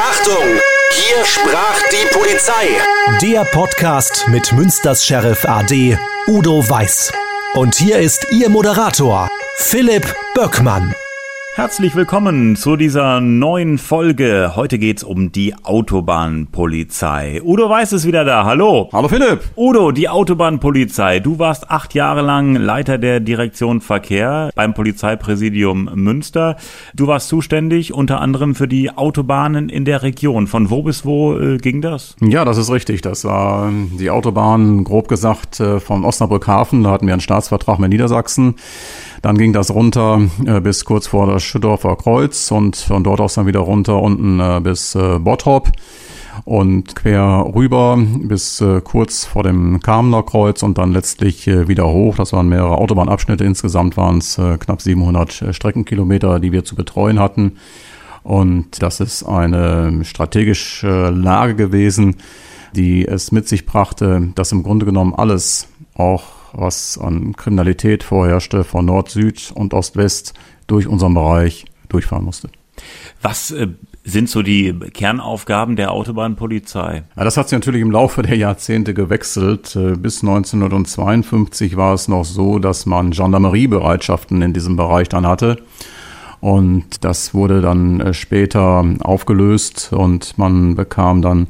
Achtung! 0.00 0.60
Hier 0.92 1.24
sprach 1.24 1.82
die 1.90 2.06
Polizei. 2.14 2.68
Der 3.20 3.44
Podcast 3.44 4.26
mit 4.28 4.52
Münsters 4.52 5.04
Sheriff 5.04 5.44
AD 5.44 5.98
Udo 6.28 6.68
Weiß. 6.68 7.12
Und 7.54 7.74
hier 7.74 7.98
ist 7.98 8.26
Ihr 8.30 8.48
Moderator, 8.48 9.28
Philipp 9.56 10.14
Böckmann. 10.34 10.94
Herzlich 11.58 11.96
willkommen 11.96 12.54
zu 12.54 12.76
dieser 12.76 13.20
neuen 13.20 13.78
Folge. 13.78 14.52
Heute 14.54 14.78
geht's 14.78 15.02
um 15.02 15.32
die 15.32 15.56
Autobahnpolizei. 15.64 17.42
Udo 17.44 17.68
Weiß 17.68 17.92
ist 17.92 18.06
wieder 18.06 18.24
da. 18.24 18.44
Hallo. 18.44 18.88
Hallo 18.92 19.08
Philipp. 19.08 19.40
Udo, 19.56 19.90
die 19.90 20.08
Autobahnpolizei. 20.08 21.18
Du 21.18 21.40
warst 21.40 21.68
acht 21.68 21.94
Jahre 21.94 22.22
lang 22.22 22.54
Leiter 22.54 22.96
der 22.96 23.18
Direktion 23.18 23.80
Verkehr 23.80 24.50
beim 24.54 24.72
Polizeipräsidium 24.72 25.90
Münster. 25.96 26.54
Du 26.94 27.08
warst 27.08 27.26
zuständig 27.26 27.92
unter 27.92 28.20
anderem 28.20 28.54
für 28.54 28.68
die 28.68 28.96
Autobahnen 28.96 29.68
in 29.68 29.84
der 29.84 30.04
Region. 30.04 30.46
Von 30.46 30.70
wo 30.70 30.84
bis 30.84 31.04
wo 31.04 31.36
äh, 31.36 31.56
ging 31.56 31.82
das? 31.82 32.14
Ja, 32.20 32.44
das 32.44 32.56
ist 32.56 32.70
richtig. 32.70 33.02
Das 33.02 33.24
war 33.24 33.72
die 33.98 34.10
Autobahn, 34.10 34.84
grob 34.84 35.08
gesagt, 35.08 35.58
äh, 35.58 35.80
von 35.80 36.04
Osnabrück 36.04 36.46
Hafen. 36.46 36.84
Da 36.84 36.92
hatten 36.92 37.08
wir 37.08 37.14
einen 37.14 37.20
Staatsvertrag 37.20 37.80
mit 37.80 37.90
Niedersachsen. 37.90 38.54
Dann 39.22 39.36
ging 39.36 39.52
das 39.52 39.70
runter 39.70 40.22
äh, 40.46 40.60
bis 40.60 40.84
kurz 40.84 41.08
vor 41.08 41.26
das 41.26 41.42
Schüttorfer 41.42 41.96
Kreuz 41.96 42.50
und 42.50 42.76
von 42.76 43.02
dort 43.02 43.20
aus 43.20 43.34
dann 43.34 43.46
wieder 43.46 43.60
runter 43.60 44.00
unten 44.00 44.40
äh, 44.40 44.60
bis 44.62 44.94
äh, 44.94 45.18
Bottrop 45.18 45.72
und 46.44 46.94
quer 46.94 47.50
rüber 47.54 47.98
bis 47.98 48.60
äh, 48.60 48.80
kurz 48.80 49.24
vor 49.24 49.42
dem 49.42 49.80
Kamener 49.80 50.22
Kreuz 50.22 50.62
und 50.62 50.78
dann 50.78 50.92
letztlich 50.92 51.46
äh, 51.46 51.68
wieder 51.68 51.88
hoch. 51.88 52.16
Das 52.16 52.32
waren 52.32 52.48
mehrere 52.48 52.78
Autobahnabschnitte. 52.78 53.44
Insgesamt 53.44 53.96
waren 53.96 54.18
es 54.18 54.38
äh, 54.38 54.56
knapp 54.58 54.80
700 54.80 55.42
äh, 55.42 55.52
Streckenkilometer, 55.52 56.40
die 56.40 56.52
wir 56.52 56.64
zu 56.64 56.76
betreuen 56.76 57.18
hatten. 57.18 57.58
Und 58.22 58.82
das 58.82 59.00
ist 59.00 59.24
eine 59.24 60.04
strategische 60.04 61.10
Lage 61.10 61.54
gewesen, 61.54 62.16
die 62.74 63.06
es 63.06 63.32
mit 63.32 63.48
sich 63.48 63.64
brachte, 63.64 64.28
dass 64.34 64.52
im 64.52 64.62
Grunde 64.62 64.84
genommen 64.84 65.14
alles, 65.14 65.68
auch 65.94 66.37
was 66.52 66.98
an 66.98 67.34
Kriminalität 67.36 68.02
vorherrschte, 68.02 68.64
von 68.64 68.86
Nord, 68.86 69.10
Süd 69.10 69.52
und 69.54 69.74
Ost-West 69.74 70.34
durch 70.66 70.86
unseren 70.86 71.14
Bereich 71.14 71.64
durchfahren 71.88 72.24
musste. 72.24 72.50
Was 73.22 73.50
äh, 73.50 73.68
sind 74.04 74.28
so 74.28 74.42
die 74.42 74.72
Kernaufgaben 74.72 75.76
der 75.76 75.92
Autobahnpolizei? 75.92 77.04
Ja, 77.16 77.24
das 77.24 77.36
hat 77.36 77.48
sich 77.48 77.56
natürlich 77.56 77.82
im 77.82 77.90
Laufe 77.90 78.22
der 78.22 78.36
Jahrzehnte 78.36 78.94
gewechselt. 78.94 79.74
Äh, 79.76 79.96
bis 79.96 80.22
1952 80.22 81.76
war 81.76 81.94
es 81.94 82.08
noch 82.08 82.24
so, 82.24 82.58
dass 82.58 82.86
man 82.86 83.10
Gendarmeriebereitschaften 83.10 84.42
in 84.42 84.52
diesem 84.52 84.76
Bereich 84.76 85.08
dann 85.08 85.26
hatte. 85.26 85.58
Und 86.40 87.04
das 87.04 87.34
wurde 87.34 87.60
dann 87.60 88.00
äh, 88.00 88.14
später 88.14 88.84
aufgelöst 89.00 89.92
und 89.92 90.38
man 90.38 90.76
bekam 90.76 91.20
dann 91.20 91.48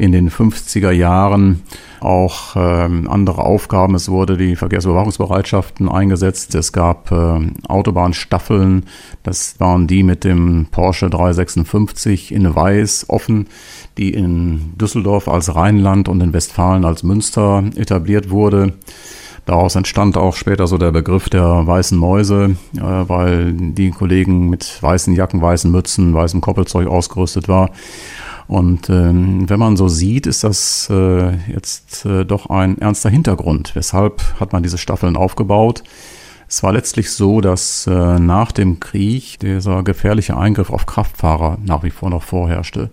in 0.00 0.12
den 0.12 0.30
50er 0.30 0.90
Jahren 0.90 1.62
auch 2.00 2.56
ähm, 2.56 3.06
andere 3.08 3.42
Aufgaben. 3.44 3.94
Es 3.94 4.08
wurde 4.08 4.38
die 4.38 4.56
Verkehrsüberwachungsbereitschaften 4.56 5.90
eingesetzt. 5.90 6.54
Es 6.54 6.72
gab 6.72 7.12
äh, 7.12 7.38
Autobahnstaffeln. 7.68 8.86
Das 9.22 9.60
waren 9.60 9.86
die 9.86 10.02
mit 10.02 10.24
dem 10.24 10.68
Porsche 10.70 11.10
356 11.10 12.32
in 12.32 12.54
Weiß 12.54 13.10
offen, 13.10 13.48
die 13.98 14.14
in 14.14 14.72
Düsseldorf 14.78 15.28
als 15.28 15.54
Rheinland 15.54 16.08
und 16.08 16.22
in 16.22 16.32
Westfalen 16.32 16.86
als 16.86 17.02
Münster 17.02 17.62
etabliert 17.76 18.30
wurde. 18.30 18.72
Daraus 19.44 19.74
entstand 19.74 20.16
auch 20.16 20.36
später 20.36 20.66
so 20.66 20.78
der 20.78 20.92
Begriff 20.92 21.28
der 21.28 21.66
weißen 21.66 21.98
Mäuse, 21.98 22.56
äh, 22.74 22.80
weil 22.80 23.52
die 23.52 23.90
Kollegen 23.90 24.48
mit 24.48 24.82
weißen 24.82 25.14
Jacken, 25.14 25.42
weißen 25.42 25.70
Mützen, 25.70 26.14
weißem 26.14 26.40
Koppelzeug 26.40 26.86
ausgerüstet 26.86 27.48
war. 27.48 27.70
Und 28.50 28.90
ähm, 28.90 29.48
wenn 29.48 29.60
man 29.60 29.76
so 29.76 29.86
sieht, 29.86 30.26
ist 30.26 30.42
das 30.42 30.88
äh, 30.90 31.36
jetzt 31.52 32.04
äh, 32.04 32.24
doch 32.24 32.50
ein 32.50 32.78
ernster 32.78 33.08
Hintergrund. 33.08 33.76
Weshalb 33.76 34.40
hat 34.40 34.52
man 34.52 34.64
diese 34.64 34.76
Staffeln 34.76 35.16
aufgebaut? 35.16 35.84
Es 36.48 36.64
war 36.64 36.72
letztlich 36.72 37.12
so, 37.12 37.40
dass 37.40 37.86
äh, 37.86 38.18
nach 38.18 38.50
dem 38.50 38.80
Krieg 38.80 39.38
dieser 39.38 39.84
gefährliche 39.84 40.36
Eingriff 40.36 40.70
auf 40.70 40.84
Kraftfahrer 40.84 41.58
nach 41.64 41.84
wie 41.84 41.90
vor 41.90 42.10
noch 42.10 42.24
vorherrschte. 42.24 42.90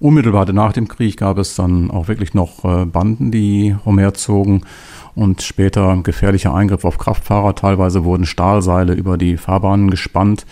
Unmittelbar 0.00 0.52
nach 0.52 0.72
dem 0.72 0.88
Krieg 0.88 1.18
gab 1.18 1.38
es 1.38 1.54
dann 1.54 1.92
auch 1.92 2.08
wirklich 2.08 2.34
noch 2.34 2.64
äh, 2.64 2.84
Banden, 2.84 3.30
die 3.30 3.76
umherzogen 3.84 4.64
und 5.14 5.42
später 5.42 5.96
gefährlicher 6.02 6.54
Eingriff 6.54 6.84
auf 6.84 6.98
Kraftfahrer. 6.98 7.54
Teilweise 7.54 8.04
wurden 8.04 8.26
Stahlseile 8.26 8.94
über 8.94 9.18
die 9.18 9.36
Fahrbahnen 9.36 9.90
gespannt 9.90 10.46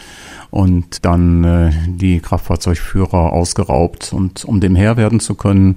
und 0.50 1.04
dann 1.04 1.44
äh, 1.44 1.70
die 1.86 2.20
Kraftfahrzeugführer 2.20 3.32
ausgeraubt. 3.32 4.12
Und 4.12 4.44
um 4.44 4.60
dem 4.60 4.76
Herr 4.76 4.96
werden 4.96 5.20
zu 5.20 5.34
können, 5.34 5.76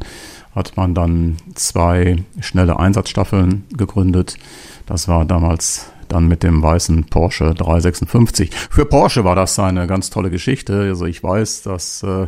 hat 0.56 0.78
man 0.78 0.94
dann 0.94 1.38
zwei 1.56 2.18
schnelle 2.40 2.80
Einsatzstaffeln 2.80 3.66
gegründet. 3.76 4.38
Das 4.86 5.08
war 5.08 5.26
damals 5.26 5.92
dann 6.10 6.28
mit 6.28 6.44
dem 6.44 6.62
weißen 6.62 7.06
Porsche 7.06 7.54
356. 7.54 8.52
Für 8.70 8.86
Porsche 8.86 9.24
war 9.24 9.36
das 9.36 9.58
eine 9.60 9.88
ganz 9.88 10.10
tolle 10.10 10.30
Geschichte. 10.30 10.82
Also 10.82 11.06
ich 11.06 11.24
weiß, 11.24 11.64
dass 11.64 12.04
äh, 12.04 12.26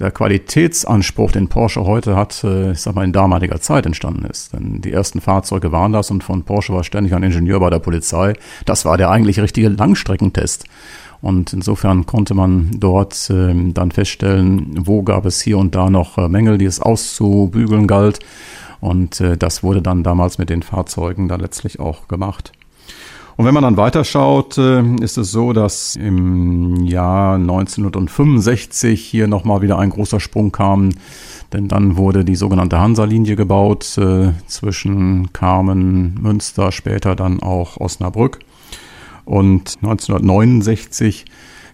der 0.00 0.10
Qualitätsanspruch, 0.10 1.32
den 1.32 1.48
Porsche 1.48 1.84
heute 1.84 2.16
hat, 2.16 2.42
äh, 2.44 2.72
ich 2.72 2.80
sag 2.80 2.94
mal, 2.94 3.04
in 3.04 3.12
damaliger 3.12 3.60
Zeit 3.60 3.86
entstanden 3.86 4.24
ist. 4.24 4.52
Denn 4.52 4.80
die 4.80 4.92
ersten 4.92 5.20
Fahrzeuge 5.20 5.72
waren 5.72 5.92
das 5.92 6.10
und 6.10 6.24
von 6.24 6.42
Porsche 6.44 6.72
war 6.72 6.84
ständig 6.84 7.14
ein 7.14 7.22
Ingenieur 7.22 7.60
bei 7.60 7.70
der 7.70 7.78
Polizei. 7.78 8.34
Das 8.64 8.84
war 8.84 8.96
der 8.96 9.10
eigentlich 9.10 9.40
richtige 9.40 9.68
Langstreckentest. 9.68 10.64
Und 11.20 11.54
insofern 11.54 12.04
konnte 12.04 12.34
man 12.34 12.70
dort 12.76 13.30
äh, 13.30 13.54
dann 13.72 13.92
feststellen, 13.92 14.74
wo 14.80 15.02
gab 15.02 15.24
es 15.24 15.40
hier 15.40 15.56
und 15.58 15.74
da 15.74 15.88
noch 15.88 16.18
äh, 16.18 16.28
Mängel, 16.28 16.58
die 16.58 16.66
es 16.66 16.80
auszubügeln 16.80 17.86
galt. 17.86 18.18
Und 18.80 19.22
äh, 19.22 19.38
das 19.38 19.62
wurde 19.62 19.80
dann 19.80 20.02
damals 20.02 20.36
mit 20.36 20.50
den 20.50 20.62
Fahrzeugen 20.62 21.28
dann 21.28 21.40
letztlich 21.40 21.80
auch 21.80 22.08
gemacht. 22.08 22.52
Und 23.36 23.46
wenn 23.46 23.54
man 23.54 23.64
dann 23.64 23.76
weiterschaut, 23.76 24.58
äh, 24.58 24.82
ist 25.00 25.18
es 25.18 25.32
so, 25.32 25.52
dass 25.52 25.96
im 25.96 26.84
Jahr 26.84 27.34
1965 27.34 29.04
hier 29.04 29.26
nochmal 29.26 29.60
wieder 29.60 29.78
ein 29.78 29.90
großer 29.90 30.20
Sprung 30.20 30.52
kam, 30.52 30.90
denn 31.52 31.66
dann 31.68 31.96
wurde 31.96 32.24
die 32.24 32.36
sogenannte 32.36 32.78
Hansa-Linie 32.78 33.34
gebaut 33.34 33.98
äh, 33.98 34.32
zwischen 34.46 35.32
Carmen, 35.32 36.14
Münster, 36.20 36.70
später 36.70 37.16
dann 37.16 37.40
auch 37.40 37.76
Osnabrück. 37.78 38.38
Und 39.24 39.76
1969 39.82 41.24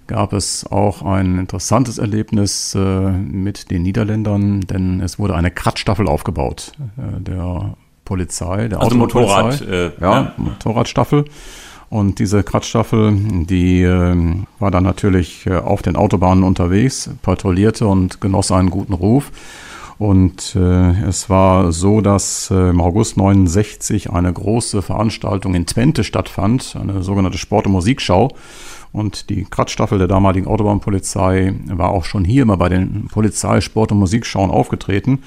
gab 0.06 0.32
es 0.32 0.66
auch 0.66 1.02
ein 1.02 1.38
interessantes 1.38 1.98
Erlebnis 1.98 2.74
äh, 2.74 3.10
mit 3.10 3.70
den 3.70 3.82
Niederländern, 3.82 4.60
denn 4.62 5.00
es 5.00 5.18
wurde 5.18 5.34
eine 5.34 5.50
Kratzstaffel 5.50 6.08
aufgebaut 6.08 6.72
äh, 6.96 7.20
der 7.20 7.76
Polizei, 8.10 8.66
der 8.66 8.80
also 8.80 8.96
Motorrad, 8.96 9.60
äh, 9.60 9.92
ja, 10.00 10.00
ja, 10.00 10.32
Motorradstaffel. 10.36 11.26
Und 11.90 12.18
diese 12.18 12.42
Kratzstaffel, 12.42 13.16
die 13.46 13.82
äh, 13.82 14.16
war 14.58 14.72
dann 14.72 14.82
natürlich 14.82 15.46
äh, 15.46 15.54
auf 15.58 15.82
den 15.82 15.94
Autobahnen 15.94 16.42
unterwegs, 16.42 17.08
patrouillierte 17.22 17.86
und 17.86 18.20
genoss 18.20 18.50
einen 18.50 18.70
guten 18.70 18.94
Ruf. 18.94 19.30
Und 19.98 20.56
äh, 20.56 21.04
es 21.04 21.30
war 21.30 21.70
so, 21.70 22.00
dass 22.00 22.50
äh, 22.50 22.70
im 22.70 22.80
August 22.80 23.16
69 23.16 24.10
eine 24.10 24.32
große 24.32 24.82
Veranstaltung 24.82 25.54
in 25.54 25.66
Twente 25.66 26.02
stattfand, 26.02 26.76
eine 26.80 27.04
sogenannte 27.04 27.38
Sport- 27.38 27.66
und 27.66 27.72
Musikschau. 27.72 28.34
Und 28.92 29.30
die 29.30 29.44
Kratzstaffel 29.44 29.98
der 29.98 30.08
damaligen 30.08 30.48
Autobahnpolizei 30.48 31.54
war 31.66 31.90
auch 31.90 32.04
schon 32.04 32.24
hier 32.24 32.42
immer 32.42 32.56
bei 32.56 32.68
den 32.68 33.06
Polizei-, 33.06 33.60
Sport- 33.60 33.92
und 33.92 34.00
Musikschauen 34.00 34.50
aufgetreten. 34.50 35.20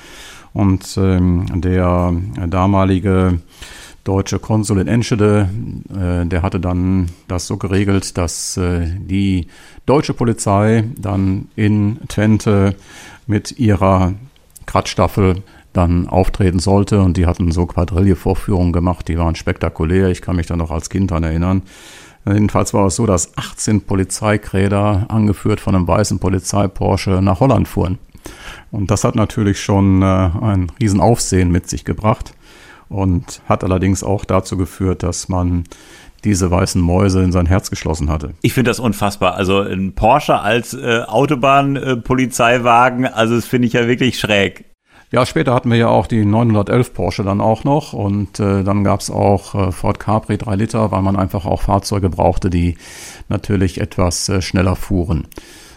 Und 0.54 0.98
ähm, 0.98 1.62
der 1.62 2.14
damalige 2.48 3.40
deutsche 4.04 4.40
Konsul 4.40 4.80
in 4.80 4.88
Enschede, 4.88 5.50
äh, 5.90 6.26
der 6.26 6.42
hatte 6.42 6.60
dann 6.60 7.10
das 7.28 7.48
so 7.48 7.58
geregelt, 7.58 8.18
dass 8.18 8.58
äh, 8.58 8.88
die 9.00 9.48
deutsche 9.86 10.14
Polizei 10.14 10.84
dann 10.98 11.48
in 11.56 12.00
Twente 12.08 12.76
mit 13.28 13.58
ihrer 13.60 14.14
Kratzstaffel 14.66 15.42
dann 15.72 16.08
auftreten 16.08 16.60
sollte. 16.60 17.02
Und 17.02 17.18
die 17.18 17.26
hatten 17.26 17.52
so 17.52 17.66
Quadrille-Vorführungen 17.66 18.74
gemacht, 18.74 19.08
die 19.08 19.18
waren 19.18 19.36
spektakulär. 19.36 20.10
Ich 20.10 20.22
kann 20.22 20.36
mich 20.36 20.48
da 20.48 20.56
noch 20.56 20.72
als 20.72 20.90
Kind 20.90 21.12
daran 21.12 21.24
erinnern. 21.24 21.62
Jedenfalls 22.26 22.74
war 22.74 22.88
es 22.88 22.96
so, 22.96 23.06
dass 23.06 23.38
18 23.38 23.82
Polizeikräder, 23.82 25.08
angeführt 25.10 25.60
von 25.60 25.76
einem 25.76 25.88
weißen 25.88 26.20
Polizei-Porsche, 26.20 27.22
nach 27.22 27.42
Holland 27.42 27.68
fuhren. 27.68 27.98
Und 28.72 28.92
das 28.92 29.04
hat 29.04 29.16
natürlich 29.16 29.62
schon 29.62 30.02
äh, 30.02 30.06
ein 30.06 30.72
Riesenaufsehen 30.80 31.52
mit 31.52 31.70
sich 31.70 31.84
gebracht 31.86 32.34
und 32.90 33.42
hat 33.48 33.64
allerdings 33.64 34.04
auch 34.04 34.26
dazu 34.26 34.58
geführt, 34.58 35.04
dass 35.04 35.30
man 35.30 35.64
diese 36.24 36.52
weißen 36.52 36.82
Mäuse 36.82 37.22
in 37.22 37.32
sein 37.32 37.46
Herz 37.46 37.70
geschlossen 37.70 38.10
hatte. 38.10 38.34
Ich 38.42 38.54
finde 38.54 38.72
das 38.72 38.80
unfassbar. 38.80 39.36
Also 39.36 39.60
ein 39.60 39.94
Porsche 39.94 40.40
als 40.40 40.74
äh, 40.74 41.04
Autobahnpolizeiwagen, 41.06 43.06
äh, 43.06 43.10
also 43.10 43.36
das 43.36 43.46
finde 43.46 43.68
ich 43.68 43.74
ja 43.74 43.88
wirklich 43.88 44.18
schräg. 44.20 44.66
Ja, 45.12 45.26
später 45.28 45.54
hatten 45.54 45.70
wir 45.70 45.78
ja 45.78 45.90
auch 45.90 46.08
die 46.08 46.26
911 46.26 46.96
Porsche 46.96 47.24
dann 47.24 47.40
auch 47.40 47.64
noch 47.64 47.94
und 47.94 48.40
äh, 48.40 48.64
dann 48.64 48.84
gab 48.84 49.00
es 49.00 49.12
auch 49.12 49.54
äh, 49.54 49.72
Ford 49.72 50.00
Capri 50.00 50.40
3 50.40 50.56
Liter, 50.56 50.92
weil 50.92 51.04
man 51.04 51.16
einfach 51.16 51.46
auch 51.46 51.62
Fahrzeuge 51.62 52.10
brauchte, 52.10 52.50
die 52.50 52.78
natürlich 53.30 53.80
etwas 53.80 54.28
äh, 54.30 54.42
schneller 54.42 54.76
fuhren. 54.76 55.28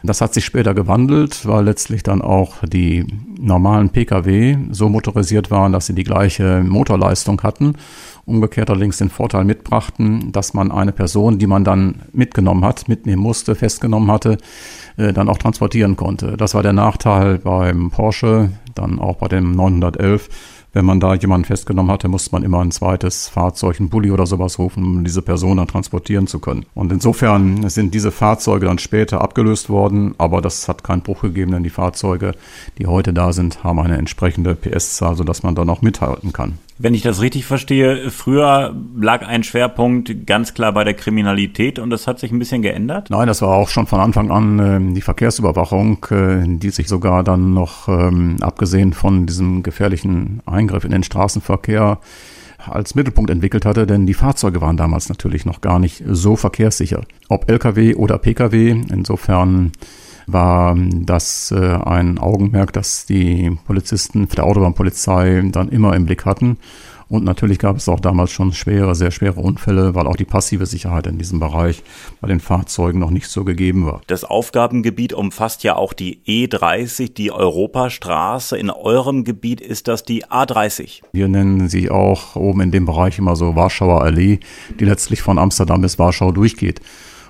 Das 0.03 0.21
hat 0.21 0.35
sich 0.35 0.45
später 0.45 0.75
gewandelt, 0.75 1.47
weil 1.47 1.65
letztlich 1.65 2.03
dann 2.03 2.23
auch 2.23 2.57
die 2.65 3.07
normalen 3.39 3.91
Pkw 3.91 4.59
so 4.71 4.89
motorisiert 4.89 5.51
waren, 5.51 5.73
dass 5.73 5.87
sie 5.87 5.95
die 5.95 6.05
gleiche 6.05 6.63
Motorleistung 6.63 7.43
hatten. 7.43 7.75
Umgekehrt 8.25 8.71
allerdings 8.71 8.99
den 8.99 9.09
Vorteil 9.09 9.45
mitbrachten, 9.45 10.33
dass 10.33 10.53
man 10.53 10.73
eine 10.73 10.93
Person, 10.93 11.39
die 11.39 11.47
man 11.47 11.65
dann 11.65 12.03
mitgenommen 12.13 12.65
hat, 12.65 12.89
mitnehmen 12.89 13.23
musste, 13.23 13.55
festgenommen 13.55 14.11
hatte, 14.11 14.39
äh, 14.97 15.13
dann 15.13 15.29
auch 15.29 15.39
transportieren 15.39 15.97
konnte. 15.97 16.37
Das 16.37 16.55
war 16.55 16.63
der 16.63 16.73
Nachteil 16.73 17.39
beim 17.39 17.91
Porsche, 17.91 18.51
dann 18.75 18.99
auch 18.99 19.17
bei 19.17 19.29
dem 19.29 19.53
911 19.53 20.29
wenn 20.77 20.85
man 20.85 21.01
da 21.01 21.15
jemanden 21.15 21.47
festgenommen 21.47 21.91
hatte, 21.91 22.07
musste 22.07 22.33
man 22.33 22.43
immer 22.43 22.61
ein 22.61 22.71
zweites 22.71 23.29
Fahrzeug, 23.29 23.81
ein 23.81 23.89
Bulli 23.89 24.11
oder 24.11 24.27
sowas 24.27 24.59
rufen, 24.59 24.85
um 24.85 25.05
diese 25.05 25.23
Person 25.23 25.57
dann 25.57 25.69
transportieren 25.69 26.27
zu 26.27 26.39
können. 26.39 26.67
Und 26.75 26.93
insofern 26.93 27.67
sind 27.71 27.95
diese 27.95 28.13
Fahrzeuge 28.13 28.67
dann 28.67 28.79
später 28.79 29.23
abgelöst 29.23 29.71
worden, 29.71 30.15
aber 30.19 30.43
das 30.43 30.69
hat 30.69 30.85
keinen 30.85 31.01
Bruch 31.01 31.23
gegeben, 31.23 31.53
denn 31.53 31.63
die 31.63 31.71
Fahrzeuge, 31.71 32.35
die 32.77 32.87
heute 32.87 33.15
da 33.15 33.33
sind, 33.33 33.65
haben 33.65 33.79
eine 33.79 33.97
entsprechende 33.97 34.55
PS-Zahl, 34.55 35.17
sodass 35.17 35.43
man 35.43 35.55
dann 35.55 35.71
auch 35.71 35.81
mithalten 35.81 36.35
kann. 36.35 36.59
Wenn 36.79 36.93
ich 36.93 37.01
das 37.01 37.23
richtig 37.23 37.47
verstehe, 37.47 38.11
früher 38.11 38.77
lag 39.01 39.27
ein 39.27 39.45
Schwerpunkt 39.45 40.27
ganz 40.27 40.53
klar 40.53 40.73
bei 40.73 40.85
der 40.85 40.93
Kriminalität 40.93 41.79
und 41.79 41.89
das 41.89 42.07
hat 42.07 42.19
sich 42.19 42.31
ein 42.31 42.39
bisschen 42.39 42.61
geändert? 42.61 43.09
Nein, 43.09 43.27
das 43.27 43.41
war 43.41 43.49
auch 43.49 43.71
schon 43.71 43.87
von 43.87 44.01
Anfang 44.01 44.31
an 44.31 44.59
äh, 44.59 44.95
die 44.95 45.01
Verkehrsüberwachung, 45.01 46.05
äh, 46.11 46.45
die 46.59 46.69
sich 46.69 46.89
sogar 46.89 47.25
dann 47.25 47.55
noch, 47.55 47.89
ähm, 47.89 48.37
abgesehen 48.41 48.93
von 48.93 49.25
diesem 49.25 49.63
gefährlichen 49.63 50.43
Eingriff 50.45 50.85
in 50.85 50.91
den 50.91 51.03
Straßenverkehr, 51.03 51.99
als 52.59 52.95
Mittelpunkt 52.95 53.31
entwickelt 53.31 53.65
hatte, 53.65 53.87
denn 53.87 54.07
die 54.07 54.15
Fahrzeuge 54.15 54.61
waren 54.61 54.77
damals 54.77 55.09
natürlich 55.09 55.47
noch 55.47 55.61
gar 55.61 55.79
nicht 55.79 56.03
so 56.07 56.37
verkehrssicher. 56.37 57.05
Ob 57.29 57.51
Lkw 57.51 57.95
oder 57.95 58.19
Pkw, 58.19 58.83
insofern 58.91 59.73
war 60.27 60.77
das 60.77 61.53
äh, 61.53 61.57
ein 61.57 62.19
Augenmerk, 62.19 62.73
das 62.73 63.07
die 63.07 63.57
Polizisten 63.67 64.29
der 64.29 64.45
Autobahnpolizei 64.45 65.43
dann 65.53 65.69
immer 65.69 65.95
im 65.95 66.07
Blick 66.07 66.25
hatten. 66.25 66.59
Und 67.09 67.25
natürlich 67.25 67.61
gab 67.61 67.77
es 67.77 67.89
auch 67.89 68.01
damals 68.01 68.33
schon 68.33 68.53
schwere, 68.53 68.97
sehr 68.97 69.13
schwere 69.13 69.41
Unfälle, 69.41 69.95
weil 69.95 70.09
auch 70.09 70.17
die 70.17 70.25
passive 70.25 70.67
Sicherheit 70.67 71.07
in 71.07 71.19
diesem 71.19 71.39
Bereich 71.39 71.85
bei 72.21 72.27
den 72.27 72.41
Fahrzeugen 72.41 72.99
noch 72.99 73.11
nicht 73.11 73.29
so 73.29 73.45
gegeben 73.45 73.87
war. 73.87 74.01
Das 74.09 74.25
Aufgabengebiet 74.25 75.13
umfasst 75.13 75.63
ja 75.63 75.77
auch 75.77 75.93
die 75.93 76.19
E30, 76.27 77.15
die 77.15 77.31
Europastraße. 77.31 78.59
In 78.59 78.71
eurem 78.71 79.23
Gebiet 79.23 79.61
ist 79.61 79.87
das 79.87 80.03
die 80.03 80.25
A30. 80.25 81.03
Wir 81.13 81.29
nennen 81.29 81.69
sie 81.69 81.91
auch 81.91 82.35
oben 82.35 82.61
in 82.63 82.73
dem 82.73 82.87
Bereich 82.87 83.19
immer 83.19 83.37
so 83.37 83.55
Warschauer 83.55 84.03
Allee, 84.03 84.41
die 84.81 84.85
letztlich 84.85 85.23
von 85.23 85.39
Amsterdam 85.39 85.83
bis 85.83 86.01
Warschau 86.01 86.33
durchgeht. 86.33 86.81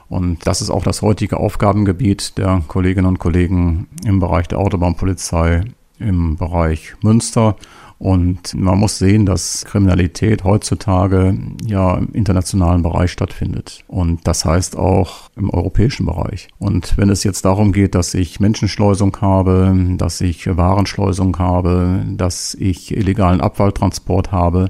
Und 0.08 0.46
das 0.46 0.60
ist 0.62 0.70
auch 0.70 0.84
das 0.84 1.02
heutige 1.02 1.38
Aufgabengebiet 1.38 2.38
der 2.38 2.62
Kolleginnen 2.68 3.06
und 3.06 3.18
Kollegen 3.18 3.88
im 4.04 4.20
Bereich 4.20 4.46
der 4.48 4.58
Autobahnpolizei, 4.58 5.62
im 5.98 6.36
Bereich 6.36 6.94
Münster. 7.02 7.56
Und 7.98 8.54
man 8.54 8.78
muss 8.78 8.98
sehen, 8.98 9.24
dass 9.24 9.64
Kriminalität 9.64 10.44
heutzutage 10.44 11.38
ja 11.64 11.96
im 11.96 12.12
internationalen 12.12 12.82
Bereich 12.82 13.10
stattfindet. 13.10 13.84
Und 13.88 14.26
das 14.26 14.44
heißt 14.44 14.76
auch 14.76 15.30
im 15.34 15.48
europäischen 15.48 16.04
Bereich. 16.04 16.48
Und 16.58 16.98
wenn 16.98 17.08
es 17.08 17.24
jetzt 17.24 17.46
darum 17.46 17.72
geht, 17.72 17.94
dass 17.94 18.12
ich 18.12 18.38
Menschenschleusung 18.38 19.16
habe, 19.22 19.74
dass 19.96 20.20
ich 20.20 20.46
Warenschleusung 20.46 21.38
habe, 21.38 22.04
dass 22.06 22.54
ich 22.54 22.94
illegalen 22.94 23.40
Abfalltransport 23.40 24.30
habe, 24.30 24.68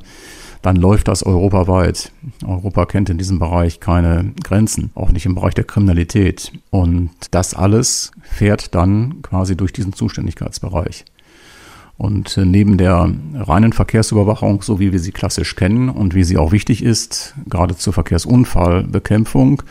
dann 0.66 0.74
läuft 0.74 1.06
das 1.06 1.24
europaweit. 1.24 2.10
Europa 2.44 2.86
kennt 2.86 3.08
in 3.08 3.18
diesem 3.18 3.38
Bereich 3.38 3.78
keine 3.78 4.32
Grenzen, 4.42 4.90
auch 4.96 5.12
nicht 5.12 5.24
im 5.24 5.36
Bereich 5.36 5.54
der 5.54 5.62
Kriminalität. 5.62 6.50
Und 6.70 7.10
das 7.30 7.54
alles 7.54 8.10
fährt 8.22 8.74
dann 8.74 9.22
quasi 9.22 9.56
durch 9.56 9.72
diesen 9.72 9.92
Zuständigkeitsbereich. 9.92 11.04
Und 11.98 12.36
äh, 12.36 12.44
neben 12.44 12.78
der 12.78 13.08
reinen 13.34 13.74
Verkehrsüberwachung, 13.74 14.60
so 14.60 14.80
wie 14.80 14.90
wir 14.90 14.98
sie 14.98 15.12
klassisch 15.12 15.54
kennen 15.54 15.88
und 15.88 16.16
wie 16.16 16.24
sie 16.24 16.36
auch 16.36 16.50
wichtig 16.50 16.82
ist, 16.82 17.36
gerade 17.48 17.76
zur 17.76 17.92
Verkehrsunfallbekämpfung, 17.92 19.62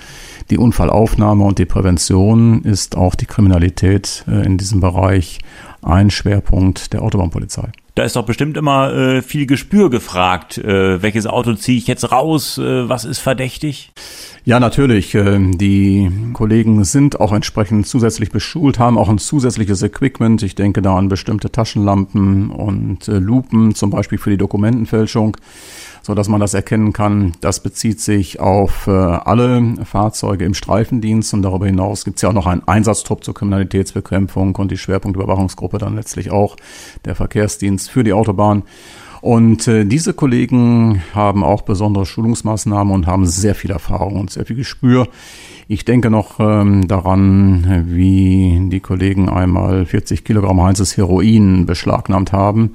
die 0.49 0.57
Unfallaufnahme 0.57 1.43
und 1.43 1.59
die 1.59 1.65
Prävention 1.65 2.61
ist 2.61 2.95
auch 2.95 3.15
die 3.15 3.25
Kriminalität 3.25 4.23
äh, 4.29 4.45
in 4.45 4.57
diesem 4.57 4.79
Bereich 4.79 5.39
ein 5.81 6.09
Schwerpunkt 6.09 6.93
der 6.93 7.01
Autobahnpolizei. 7.01 7.69
Da 7.95 8.03
ist 8.03 8.17
doch 8.17 8.25
bestimmt 8.25 8.57
immer 8.57 8.93
äh, 8.93 9.21
viel 9.21 9.45
Gespür 9.45 9.89
gefragt. 9.89 10.57
Äh, 10.57 11.01
welches 11.01 11.27
Auto 11.27 11.53
ziehe 11.53 11.77
ich 11.77 11.87
jetzt 11.87 12.11
raus? 12.11 12.57
Äh, 12.57 12.89
was 12.89 13.05
ist 13.05 13.19
verdächtig? 13.19 13.93
Ja, 14.47 14.59
natürlich. 14.59 15.15
Äh, 15.15 15.39
die 15.39 16.11
Kollegen 16.33 16.83
sind 16.83 17.19
auch 17.19 17.33
entsprechend 17.33 17.87
zusätzlich 17.87 18.29
beschult, 18.29 18.77
haben 18.77 18.99
auch 18.99 19.09
ein 19.09 19.17
zusätzliches 19.17 19.81
Equipment. 19.81 20.43
Ich 20.43 20.53
denke 20.53 20.83
da 20.83 20.95
an 20.95 21.09
bestimmte 21.09 21.51
Taschenlampen 21.51 22.51
und 22.51 23.07
äh, 23.07 23.17
Lupen, 23.17 23.73
zum 23.73 23.89
Beispiel 23.89 24.19
für 24.19 24.29
die 24.29 24.37
Dokumentenfälschung 24.37 25.35
so 26.05 26.13
dass 26.13 26.29
man 26.29 26.39
das 26.39 26.53
erkennen 26.53 26.93
kann. 26.93 27.31
Das 27.41 27.61
bezieht 27.61 27.99
sich 27.99 28.39
auf 28.39 28.85
äh, 28.85 28.91
alle 28.91 29.73
Fahrzeuge 29.85 30.45
im 30.45 30.53
Streifendienst 30.53 31.33
und 31.33 31.41
darüber 31.41 31.65
hinaus 31.65 32.05
gibt 32.05 32.17
es 32.17 32.21
ja 32.21 32.29
auch 32.29 32.33
noch 32.33 32.45
einen 32.45 32.61
Einsatztrupp 32.67 33.23
zur 33.23 33.33
Kriminalitätsbekämpfung 33.33 34.55
und 34.55 34.69
die 34.69 34.77
Schwerpunktüberwachungsgruppe 34.77 35.79
dann 35.79 35.95
letztlich 35.95 36.29
auch 36.29 36.57
der 37.05 37.15
Verkehrsdienst 37.15 37.89
für 37.89 38.03
die 38.03 38.13
Autobahn. 38.13 38.61
Und 39.25 39.67
äh, 39.67 39.85
diese 39.85 40.13
Kollegen 40.13 41.01
haben 41.15 41.43
auch 41.43 41.63
besondere 41.63 42.05
Schulungsmaßnahmen 42.05 42.93
und 42.93 43.07
haben 43.07 43.25
sehr 43.25 43.55
viel 43.55 43.71
Erfahrung 43.71 44.19
und 44.19 44.29
sehr 44.29 44.45
viel 44.45 44.55
Gespür. 44.55 45.07
Ich 45.67 45.83
denke 45.83 46.11
noch 46.11 46.39
ähm, 46.39 46.87
daran, 46.87 47.85
wie 47.87 48.69
die 48.69 48.81
Kollegen 48.81 49.27
einmal 49.27 49.87
40 49.87 50.25
Kilogramm 50.25 50.61
heißes 50.61 50.95
Heroin 50.97 51.65
beschlagnahmt 51.65 52.33
haben 52.33 52.73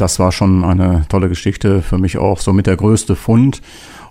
das 0.00 0.18
war 0.18 0.32
schon 0.32 0.64
eine 0.64 1.04
tolle 1.08 1.28
Geschichte, 1.28 1.82
für 1.82 1.98
mich 1.98 2.18
auch 2.18 2.40
so 2.40 2.52
mit 2.52 2.66
der 2.66 2.76
größte 2.76 3.16
Fund. 3.16 3.60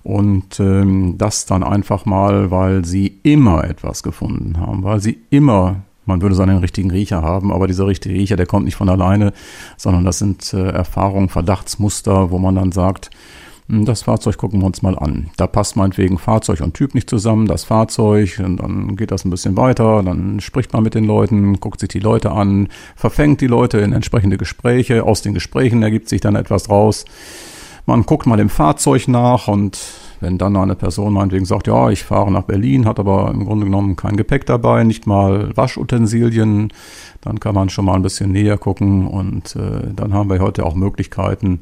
Und 0.03 0.59
ähm, 0.59 1.15
das 1.17 1.45
dann 1.45 1.63
einfach 1.63 2.05
mal, 2.05 2.51
weil 2.51 2.85
sie 2.85 3.19
immer 3.23 3.65
etwas 3.65 4.01
gefunden 4.01 4.57
haben, 4.57 4.83
weil 4.83 5.01
sie 5.01 5.17
immer, 5.29 5.81
man 6.09 6.21
würde 6.21 6.35
sagen, 6.35 6.49
einen 6.51 6.59
richtigen 6.59 6.91
Riecher 6.91 7.21
haben, 7.21 7.53
aber 7.53 7.67
dieser 7.67 7.87
richtige 7.87 8.15
Riecher, 8.15 8.35
der 8.35 8.45
kommt 8.45 8.65
nicht 8.65 8.75
von 8.75 8.89
alleine, 8.89 9.31
sondern 9.77 10.03
das 10.03 10.19
sind 10.19 10.53
äh, 10.53 10.69
Erfahrungen, 10.69 11.29
Verdachtsmuster, 11.29 12.31
wo 12.31 12.39
man 12.39 12.55
dann 12.55 12.73
sagt, 12.73 13.09
hm, 13.69 13.85
das 13.85 14.01
Fahrzeug 14.01 14.37
gucken 14.37 14.59
wir 14.61 14.65
uns 14.65 14.81
mal 14.81 14.97
an. 14.97 15.29
Da 15.37 15.47
passt 15.47 15.75
meinetwegen 15.75 16.17
Fahrzeug 16.17 16.61
und 16.61 16.73
Typ 16.73 16.95
nicht 16.95 17.09
zusammen, 17.09 17.47
das 17.47 17.63
Fahrzeug, 17.63 18.41
und 18.43 18.57
dann 18.57 18.95
geht 18.95 19.11
das 19.11 19.23
ein 19.23 19.29
bisschen 19.29 19.55
weiter, 19.55 20.03
dann 20.03 20.39
spricht 20.39 20.73
man 20.73 20.83
mit 20.83 20.95
den 20.95 21.05
Leuten, 21.05 21.59
guckt 21.59 21.79
sich 21.79 21.89
die 21.89 21.99
Leute 21.99 22.31
an, 22.31 22.67
verfängt 22.95 23.39
die 23.41 23.47
Leute 23.47 23.77
in 23.77 23.93
entsprechende 23.93 24.37
Gespräche, 24.37 25.03
aus 25.03 25.21
den 25.21 25.33
Gesprächen 25.33 25.83
ergibt 25.83 26.09
sich 26.09 26.19
dann 26.19 26.35
etwas 26.35 26.69
raus. 26.69 27.05
Man 27.85 28.03
guckt 28.03 28.25
mal 28.27 28.39
im 28.39 28.49
Fahrzeug 28.49 29.07
nach 29.07 29.47
und 29.47 29.79
wenn 30.19 30.37
dann 30.37 30.55
eine 30.55 30.75
Person 30.75 31.13
meinetwegen 31.13 31.45
sagt, 31.45 31.67
ja, 31.67 31.89
ich 31.89 32.03
fahre 32.03 32.31
nach 32.31 32.43
Berlin, 32.43 32.85
hat 32.85 32.99
aber 32.99 33.31
im 33.31 33.45
Grunde 33.45 33.65
genommen 33.65 33.95
kein 33.95 34.17
Gepäck 34.17 34.45
dabei, 34.45 34.83
nicht 34.83 35.07
mal 35.07 35.55
Waschutensilien, 35.55 36.71
dann 37.21 37.39
kann 37.39 37.55
man 37.55 37.69
schon 37.69 37.85
mal 37.85 37.95
ein 37.95 38.01
bisschen 38.01 38.31
näher 38.31 38.57
gucken 38.57 39.07
und 39.07 39.55
äh, 39.55 39.93
dann 39.95 40.13
haben 40.13 40.29
wir 40.29 40.39
heute 40.39 40.65
auch 40.65 40.75
Möglichkeiten, 40.75 41.59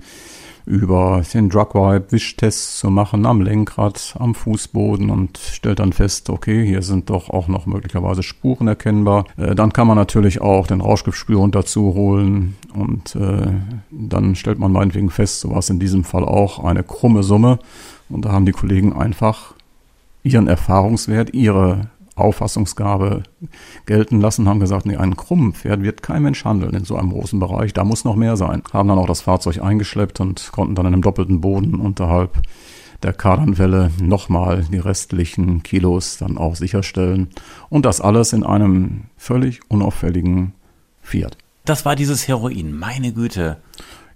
über 0.68 1.24
den 1.34 1.50
Drugwipe 1.50 2.12
Wischtests 2.12 2.80
zu 2.80 2.92
machen 2.92 3.26
am 3.26 3.42
Lenkrad, 3.42 4.16
am 4.20 4.36
Fußboden 4.36 5.10
und 5.10 5.38
stellt 5.38 5.80
dann 5.80 5.94
fest, 5.94 6.30
okay, 6.30 6.66
hier 6.66 6.82
sind 6.82 7.10
doch 7.10 7.30
auch 7.30 7.48
noch 7.48 7.66
möglicherweise 7.66 8.22
Spuren 8.22 8.68
erkennbar. 8.68 9.26
Äh, 9.38 9.56
dann 9.56 9.72
kann 9.72 9.88
man 9.88 9.96
natürlich 9.96 10.42
auch 10.42 10.68
den 10.68 10.82
Rauschgiftspürhund 10.82 11.56
dazu 11.56 11.94
holen 11.94 12.58
und 12.74 13.16
äh, 13.16 13.48
dann 13.92 14.36
stellt 14.36 14.60
man 14.60 14.74
meinetwegen 14.74 15.10
fest, 15.10 15.40
so 15.40 15.52
war 15.52 15.60
es 15.60 15.70
in 15.70 15.80
diesem 15.80 16.04
Fall 16.04 16.26
auch 16.26 16.62
eine 16.64 16.84
krumme 16.84 17.24
Summe 17.24 17.60
und 18.10 18.26
da 18.26 18.32
haben 18.32 18.46
die 18.46 18.52
Kollegen 18.52 18.94
einfach 18.94 19.54
ihren 20.24 20.48
Erfahrungswert, 20.48 21.34
ihre 21.34 21.90
Auffassungsgabe 22.16 23.24
gelten 23.86 24.20
lassen, 24.20 24.50
haben 24.50 24.60
gesagt, 24.60 24.86
nee, 24.86 24.98
ein 24.98 25.16
Pferd 25.54 25.84
wird 25.84 26.02
kein 26.02 26.24
Mensch 26.24 26.44
handeln 26.44 26.74
in 26.74 26.84
so 26.84 26.96
einem 26.96 27.12
großen 27.12 27.40
Bereich, 27.40 27.74
da 27.74 27.84
muss 27.84 28.06
noch 28.06 28.16
mehr 28.16 28.36
sein. 28.36 28.64
Haben 28.74 28.90
dann 28.90 28.98
auch 28.98 29.08
das 29.08 29.22
Fahrzeug 29.22 29.62
eingeschleppt 29.62 30.20
und 30.20 30.52
konnten 30.52 30.76
dann 30.76 30.88
in 30.88 30.94
einem 30.94 31.02
doppelten 31.04 31.42
Boden 31.42 31.76
unterhalb 31.76 32.42
der 33.04 33.14
Kardanwelle 33.14 33.92
nochmal 34.02 34.66
die 34.72 34.80
restlichen 34.80 35.62
Kilos 35.62 36.18
dann 36.18 36.38
auch 36.38 36.56
sicherstellen. 36.56 37.28
Und 37.70 37.86
das 37.86 38.02
alles 38.02 38.34
in 38.34 38.44
einem 38.44 39.04
völlig 39.18 39.60
unauffälligen 39.70 40.54
Fiat. 41.02 41.38
Das 41.66 41.86
war 41.86 41.96
dieses 41.96 42.28
Heroin, 42.28 42.78
meine 42.78 43.12
Güte. 43.12 43.58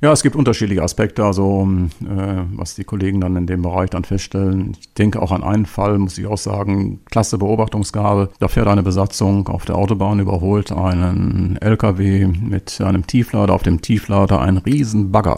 Ja, 0.03 0.11
es 0.11 0.23
gibt 0.23 0.35
unterschiedliche 0.35 0.81
Aspekte, 0.81 1.23
also 1.23 1.69
äh, 2.01 2.41
was 2.55 2.73
die 2.73 2.83
Kollegen 2.83 3.21
dann 3.21 3.35
in 3.35 3.45
dem 3.45 3.61
Bereich 3.61 3.91
dann 3.91 4.03
feststellen. 4.03 4.75
Ich 4.79 4.95
denke 4.95 5.21
auch 5.21 5.31
an 5.31 5.43
einen 5.43 5.67
Fall, 5.67 5.99
muss 5.99 6.17
ich 6.17 6.25
auch 6.25 6.39
sagen, 6.39 7.01
klasse 7.11 7.37
Beobachtungsgabe. 7.37 8.29
Da 8.39 8.47
fährt 8.47 8.67
eine 8.67 8.81
Besatzung 8.81 9.47
auf 9.47 9.65
der 9.65 9.75
Autobahn, 9.75 10.19
überholt 10.19 10.71
einen 10.71 11.59
LKW 11.61 12.25
mit 12.25 12.81
einem 12.81 13.05
Tieflader, 13.05 13.53
auf 13.53 13.61
dem 13.61 13.83
Tieflader 13.83 14.41
ein 14.41 14.57
riesen 14.57 15.11
Bagger. 15.11 15.37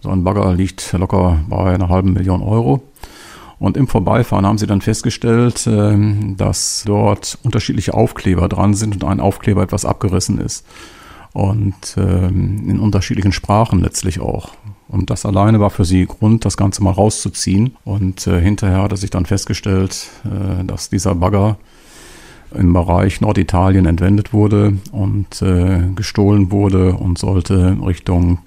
So 0.00 0.10
ein 0.10 0.24
Bagger 0.24 0.52
liegt 0.52 0.92
locker 0.92 1.38
bei 1.48 1.72
einer 1.72 1.88
halben 1.88 2.12
Million 2.12 2.42
Euro. 2.42 2.82
Und 3.60 3.76
im 3.76 3.86
Vorbeifahren 3.86 4.46
haben 4.46 4.58
sie 4.58 4.66
dann 4.66 4.80
festgestellt, 4.80 5.68
ähm, 5.68 6.34
dass 6.36 6.82
dort 6.86 7.38
unterschiedliche 7.44 7.94
Aufkleber 7.94 8.48
dran 8.48 8.74
sind 8.74 8.94
und 8.94 9.04
ein 9.04 9.20
Aufkleber 9.20 9.62
etwas 9.62 9.84
abgerissen 9.84 10.40
ist. 10.40 10.66
Und 11.32 11.96
ähm, 11.96 12.68
in 12.68 12.80
unterschiedlichen 12.80 13.32
Sprachen 13.32 13.80
letztlich 13.80 14.20
auch. 14.20 14.50
Und 14.88 15.10
das 15.10 15.24
alleine 15.24 15.60
war 15.60 15.70
für 15.70 15.84
sie 15.84 16.06
Grund, 16.06 16.44
das 16.44 16.56
Ganze 16.56 16.82
mal 16.82 16.90
rauszuziehen. 16.90 17.76
Und 17.84 18.26
äh, 18.26 18.40
hinterher 18.40 18.82
hat 18.82 18.90
er 18.90 18.96
sich 18.96 19.10
dann 19.10 19.26
festgestellt, 19.26 20.08
äh, 20.24 20.64
dass 20.64 20.88
dieser 20.88 21.14
Bagger 21.14 21.58
im 22.54 22.72
Bereich 22.72 23.20
Norditalien 23.20 23.86
entwendet 23.86 24.32
wurde 24.32 24.78
und 24.92 25.40
äh, 25.42 25.82
gestohlen 25.94 26.50
wurde 26.50 26.94
und 26.94 27.18
sollte 27.18 27.76
Richtung 27.84 28.40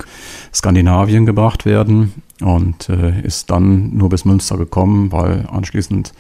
Skandinavien 0.54 1.26
gebracht 1.26 1.66
werden 1.66 2.14
und 2.42 2.90
äh, 2.90 3.22
ist 3.22 3.50
dann 3.50 3.96
nur 3.96 4.10
bis 4.10 4.26
Münster 4.26 4.58
gekommen, 4.58 5.12
weil 5.12 5.48
anschließend 5.50 6.14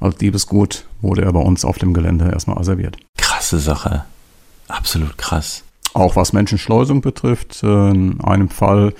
als 0.00 0.16
Diebesgut 0.16 0.86
wurde 1.00 1.22
er 1.22 1.32
bei 1.32 1.40
uns 1.40 1.64
auf 1.64 1.78
dem 1.78 1.94
Gelände 1.94 2.30
erstmal 2.30 2.58
reserviert. 2.58 2.96
Krasse 3.16 3.58
Sache. 3.58 4.04
Absolut 4.68 5.18
krass. 5.18 5.64
Auch 5.94 6.16
was 6.16 6.32
Menschenschleusung 6.32 7.00
betrifft, 7.00 7.62
äh, 7.62 7.90
in 7.90 8.20
einem 8.20 8.48
Fall 8.50 8.92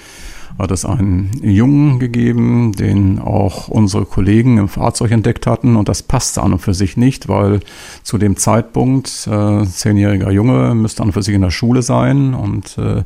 hat 0.59 0.71
es 0.71 0.85
einen 0.85 1.33
Jungen 1.43 1.99
gegeben, 1.99 2.73
den 2.73 3.19
auch 3.19 3.69
unsere 3.69 4.05
Kollegen 4.05 4.59
im 4.59 4.69
Fahrzeug 4.69 5.11
entdeckt 5.11 5.47
hatten. 5.47 5.75
Und 5.75 5.89
das 5.89 6.03
passte 6.05 6.43
an 6.43 6.53
und 6.53 6.61
für 6.61 6.75
sich 6.75 6.97
nicht, 6.97 7.29
weil 7.29 7.61
zu 8.05 8.19
dem 8.19 8.37
Zeitpunkt, 8.37 9.29
äh, 9.31 9.65
zehnjähriger 9.65 10.31
Junge, 10.31 10.75
müsste 10.75 11.03
an 11.03 11.09
und 11.09 11.13
für 11.13 11.23
sich 11.23 11.35
in 11.35 11.43
der 11.43 11.51
Schule 11.51 11.83
sein. 11.83 12.35
Und 12.35 12.79
äh, 12.79 13.03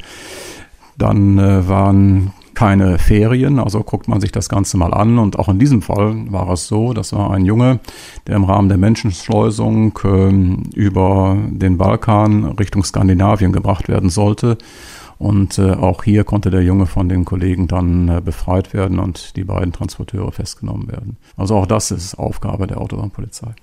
dann 0.98 1.38
äh, 1.38 1.66
waren 1.66 2.32
keine 2.58 2.98
Ferien, 2.98 3.60
also 3.60 3.84
guckt 3.84 4.08
man 4.08 4.20
sich 4.20 4.32
das 4.32 4.48
Ganze 4.48 4.76
mal 4.78 4.92
an. 4.92 5.20
Und 5.20 5.38
auch 5.38 5.48
in 5.48 5.60
diesem 5.60 5.80
Fall 5.80 6.24
war 6.28 6.50
es 6.50 6.66
so, 6.66 6.92
das 6.92 7.12
war 7.12 7.30
ein 7.30 7.44
Junge, 7.44 7.78
der 8.26 8.34
im 8.34 8.42
Rahmen 8.42 8.68
der 8.68 8.78
Menschenschleusung 8.78 9.96
äh, 10.02 10.76
über 10.76 11.36
den 11.50 11.78
Balkan 11.78 12.46
Richtung 12.46 12.82
Skandinavien 12.82 13.52
gebracht 13.52 13.86
werden 13.86 14.10
sollte. 14.10 14.58
Und 15.18 15.56
äh, 15.60 15.70
auch 15.70 16.02
hier 16.02 16.24
konnte 16.24 16.50
der 16.50 16.64
Junge 16.64 16.86
von 16.86 17.08
den 17.08 17.24
Kollegen 17.24 17.68
dann 17.68 18.08
äh, 18.08 18.20
befreit 18.20 18.74
werden 18.74 18.98
und 18.98 19.36
die 19.36 19.44
beiden 19.44 19.72
Transporteure 19.72 20.32
festgenommen 20.32 20.88
werden. 20.88 21.16
Also 21.36 21.54
auch 21.54 21.66
das 21.66 21.92
ist 21.92 22.16
Aufgabe 22.16 22.66
der 22.66 22.80
Autobahnpolizei. 22.80 23.54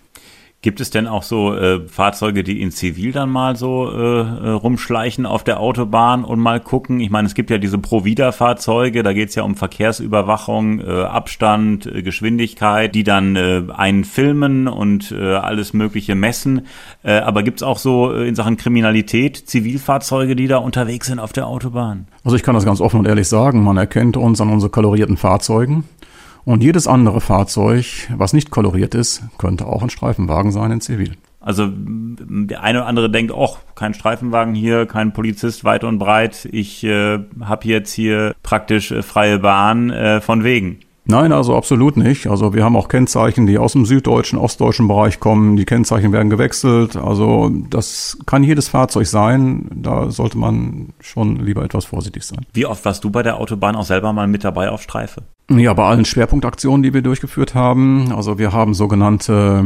Gibt 0.65 0.81
es 0.81 0.89
denn 0.89 1.05
auch 1.05 1.22
so 1.22 1.53
äh, 1.53 1.88
Fahrzeuge, 1.88 2.43
die 2.43 2.60
in 2.60 2.72
Zivil 2.72 3.12
dann 3.12 3.29
mal 3.29 3.55
so 3.55 3.88
äh, 3.88 4.22
äh, 4.22 4.50
rumschleichen 4.50 5.27
auf 5.27 5.43
der 5.43 5.60
Autobahn 5.60 6.24
und 6.24 6.39
mal 6.39 6.60
gucken? 6.60 7.01
Ich 7.01 7.12
meine, 7.12 7.27
es 7.27 7.36
gibt 7.36 7.51
ja 7.51 7.60
diese 7.60 7.77
Provida-Fahrzeuge, 7.77 9.03
da 9.03 9.13
geht 9.13 9.29
es 9.29 9.36
ja 9.36 9.43
um 9.43 9.53
Verkehrsüberwachung, 9.53 10.79
äh, 10.79 11.03
Abstand, 11.03 11.86
äh, 11.86 12.01
Geschwindigkeit, 12.01 12.95
die 12.95 13.03
dann 13.03 13.36
äh, 13.36 13.62
einen 13.75 14.05
filmen 14.05 14.67
und 14.67 15.12
äh, 15.12 15.36
alles 15.36 15.74
Mögliche 15.74 16.15
messen. 16.15 16.65
Äh, 17.03 17.19
aber 17.19 17.43
gibt 17.43 17.60
es 17.60 17.63
auch 17.63 17.77
so 17.77 18.12
äh, 18.12 18.27
in 18.27 18.34
Sachen 18.34 18.57
Kriminalität 18.57 19.38
Zivilfahrzeuge, 19.48 20.36
die 20.36 20.48
da 20.48 20.57
unterwegs 20.57 21.05
sind 21.05 21.19
auf 21.19 21.31
der 21.31 21.45
Autobahn? 21.45 22.07
Also 22.24 22.38
ich 22.38 22.41
kann 22.41 22.55
das 22.55 22.65
ganz 22.65 22.81
offen 22.81 23.00
und 23.01 23.05
ehrlich 23.05 23.27
sagen, 23.27 23.63
man 23.63 23.77
erkennt 23.77 24.17
uns 24.17 24.41
an 24.41 24.50
unsere 24.50 24.72
kolorierten 24.72 25.17
Fahrzeugen. 25.17 25.84
Und 26.46 26.64
jedes 26.64 26.88
andere 26.88 27.22
Fahrzeug, 27.22 28.08
was 28.16 28.34
nicht 28.34 28.52
koloriert 28.52 28.94
ist, 28.94 29.24
könnte 29.40 29.66
auch 29.66 29.82
ein 29.82 29.90
Streifenwagen 29.90 30.52
sein 30.52 30.72
in 30.72 30.82
Zivil. 30.82 31.18
Also 31.40 31.70
der 31.72 32.64
eine 32.64 32.80
oder 32.80 32.88
andere 32.88 33.10
denkt, 33.10 33.32
oh, 33.32 33.56
kein 33.75 33.94
Streifenwagen 33.94 34.56
hier, 34.56 34.86
kein 34.86 35.14
Polizist 35.14 35.64
weit 35.64 35.84
und 35.84 36.00
breit. 36.00 36.48
Ich 36.52 36.84
äh, 36.84 37.20
habe 37.42 37.68
jetzt 37.68 37.94
hier 37.94 38.34
praktisch 38.42 38.92
äh, 38.92 39.04
freie 39.04 39.40
Bahn 39.40 39.90
äh, 39.92 40.22
von 40.22 40.44
wegen. 40.44 40.80
Nein, 41.07 41.31
also 41.31 41.55
absolut 41.55 41.97
nicht. 41.97 42.27
Also 42.27 42.53
wir 42.53 42.63
haben 42.63 42.75
auch 42.75 42.88
Kennzeichen, 42.88 43.45
die 43.45 43.57
aus 43.59 43.74
dem 43.74 43.85
süddeutschen, 43.85 44.39
ostdeutschen 44.39 44.88
Bereich 44.88 45.19
kommen. 45.19 45.55
Die 45.55 45.65
Kennzeichen 45.65 46.12
werden 46.12 46.29
gewechselt. 46.29 46.95
Also 46.95 47.51
das 47.69 48.17
kann 48.25 48.43
jedes 48.43 48.69
Fahrzeug 48.69 49.05
sein. 49.05 49.69
Da 49.75 50.09
sollte 50.09 50.38
man 50.38 50.93
schon 51.00 51.38
lieber 51.38 51.63
etwas 51.63 51.85
vorsichtig 51.85 52.24
sein. 52.24 52.45
Wie 52.53 52.65
oft 52.65 52.83
warst 52.85 53.03
du 53.03 53.12
bei 53.12 53.21
der 53.21 53.39
Autobahn 53.39 53.75
auch 53.75 53.85
selber 53.85 54.13
mal 54.13 54.27
mit 54.27 54.43
dabei 54.43 54.69
auf 54.69 54.81
Streife? 54.81 55.21
Ja, 55.47 55.75
bei 55.75 55.85
allen 55.85 56.05
Schwerpunktaktionen, 56.05 56.81
die 56.81 56.95
wir 56.95 57.03
durchgeführt 57.03 57.53
haben. 57.53 58.12
Also 58.12 58.39
wir 58.39 58.51
haben 58.51 58.74
sogenannte 58.74 59.63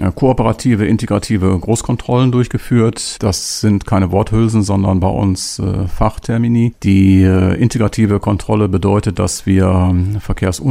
äh, 0.00 0.10
kooperative, 0.14 0.86
integrative 0.86 1.58
Großkontrollen 1.58 2.32
durchgeführt. 2.32 3.22
Das 3.22 3.60
sind 3.60 3.84
keine 3.84 4.10
Worthülsen, 4.10 4.62
sondern 4.62 5.00
bei 5.00 5.08
uns 5.08 5.58
äh, 5.58 5.86
Fachtermini. 5.86 6.72
Die 6.82 7.22
äh, 7.24 7.60
integrative 7.60 8.20
Kontrolle 8.20 8.70
bedeutet, 8.70 9.18
dass 9.18 9.44
wir 9.44 9.66
ähm, 9.90 10.18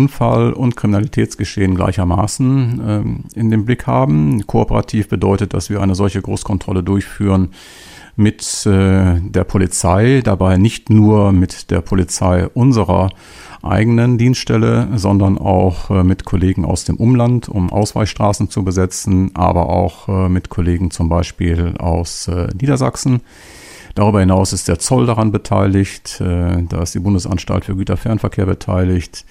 Verkehrsunfall 0.07 0.53
und 0.53 0.75
Kriminalitätsgeschehen 0.75 1.75
gleichermaßen 1.75 2.81
ähm, 2.85 3.23
in 3.35 3.51
den 3.51 3.65
Blick 3.65 3.87
haben. 3.87 4.45
Kooperativ 4.47 5.09
bedeutet, 5.09 5.53
dass 5.53 5.69
wir 5.69 5.81
eine 5.81 5.95
solche 5.95 6.21
Großkontrolle 6.21 6.83
durchführen 6.83 7.49
mit 8.15 8.65
äh, 8.65 9.19
der 9.21 9.43
Polizei, 9.43 10.21
dabei 10.23 10.57
nicht 10.57 10.89
nur 10.89 11.31
mit 11.31 11.69
der 11.69 11.81
Polizei 11.81 12.47
unserer 12.47 13.11
eigenen 13.61 14.17
Dienststelle, 14.17 14.87
sondern 14.95 15.37
auch 15.37 15.91
äh, 15.91 16.03
mit 16.03 16.25
Kollegen 16.25 16.65
aus 16.65 16.83
dem 16.83 16.95
Umland, 16.95 17.47
um 17.47 17.71
Ausweichstraßen 17.71 18.49
zu 18.49 18.63
besetzen, 18.63 19.31
aber 19.35 19.69
auch 19.69 20.07
äh, 20.07 20.29
mit 20.29 20.49
Kollegen 20.49 20.89
zum 20.89 21.09
Beispiel 21.09 21.75
aus 21.77 22.27
äh, 22.27 22.47
Niedersachsen. 22.59 23.21
Darüber 23.93 24.19
hinaus 24.19 24.53
ist 24.53 24.67
der 24.67 24.77
Zoll 24.77 25.07
daran 25.07 25.31
beteiligt, 25.31 26.19
da 26.19 26.81
ist 26.83 26.93
die 26.93 26.99
Bundesanstalt 26.99 27.65
für 27.65 27.75
Güterfernverkehr 27.75 28.45
beteiligt. 28.45 29.25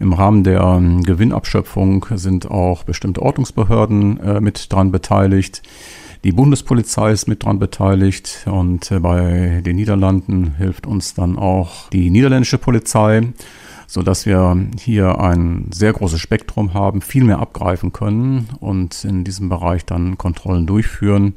Im 0.00 0.12
Rahmen 0.12 0.44
der 0.44 0.60
ähm, 0.60 1.02
Gewinnabschöpfung 1.02 2.06
sind 2.14 2.50
auch 2.50 2.84
bestimmte 2.84 3.22
Ordnungsbehörden 3.22 4.40
mit 4.40 4.72
dran 4.72 4.92
beteiligt. 4.92 5.62
Die 6.24 6.32
Bundespolizei 6.32 7.12
ist 7.12 7.28
mit 7.28 7.44
dran 7.44 7.58
beteiligt 7.58 8.46
und 8.50 8.92
bei 9.02 9.62
den 9.64 9.76
Niederlanden 9.76 10.54
hilft 10.56 10.86
uns 10.86 11.14
dann 11.14 11.38
auch 11.38 11.88
die 11.90 12.10
niederländische 12.10 12.58
Polizei 12.58 13.32
so 13.88 14.02
dass 14.02 14.26
wir 14.26 14.68
hier 14.78 15.18
ein 15.18 15.70
sehr 15.72 15.94
großes 15.94 16.20
Spektrum 16.20 16.74
haben, 16.74 17.00
viel 17.00 17.24
mehr 17.24 17.38
abgreifen 17.38 17.92
können 17.92 18.50
und 18.60 19.02
in 19.04 19.24
diesem 19.24 19.48
Bereich 19.48 19.86
dann 19.86 20.18
Kontrollen 20.18 20.66
durchführen, 20.66 21.34